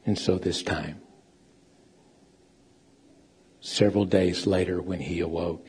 And 0.06 0.18
so 0.18 0.36
this 0.36 0.62
time, 0.62 1.00
several 3.60 4.04
days 4.04 4.46
later 4.46 4.82
when 4.82 5.00
he 5.00 5.20
awoke, 5.20 5.66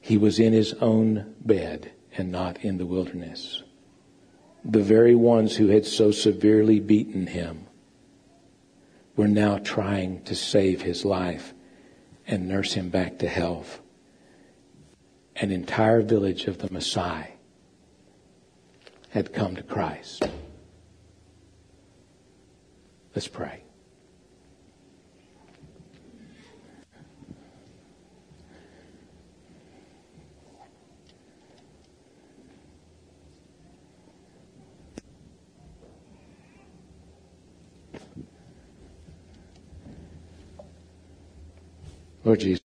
he 0.00 0.16
was 0.16 0.38
in 0.38 0.52
his 0.52 0.74
own 0.74 1.34
bed 1.40 1.90
and 2.16 2.30
not 2.30 2.64
in 2.64 2.78
the 2.78 2.86
wilderness. 2.86 3.62
The 4.64 4.82
very 4.82 5.14
ones 5.14 5.56
who 5.56 5.68
had 5.68 5.84
so 5.84 6.12
severely 6.12 6.78
beaten 6.78 7.26
him 7.26 7.66
were 9.16 9.28
now 9.28 9.58
trying 9.58 10.22
to 10.24 10.36
save 10.36 10.82
his 10.82 11.04
life 11.04 11.52
and 12.28 12.46
nurse 12.46 12.74
him 12.74 12.90
back 12.90 13.18
to 13.18 13.28
health. 13.28 13.80
An 15.36 15.50
entire 15.50 16.02
village 16.02 16.44
of 16.44 16.58
the 16.58 16.68
Maasai 16.68 17.28
had 19.10 19.32
come 19.32 19.56
to 19.56 19.62
Christ. 19.62 20.28
Let's 23.14 23.28
pray. 23.28 23.62
Lord 42.24 42.40
Jesus. 42.40 42.56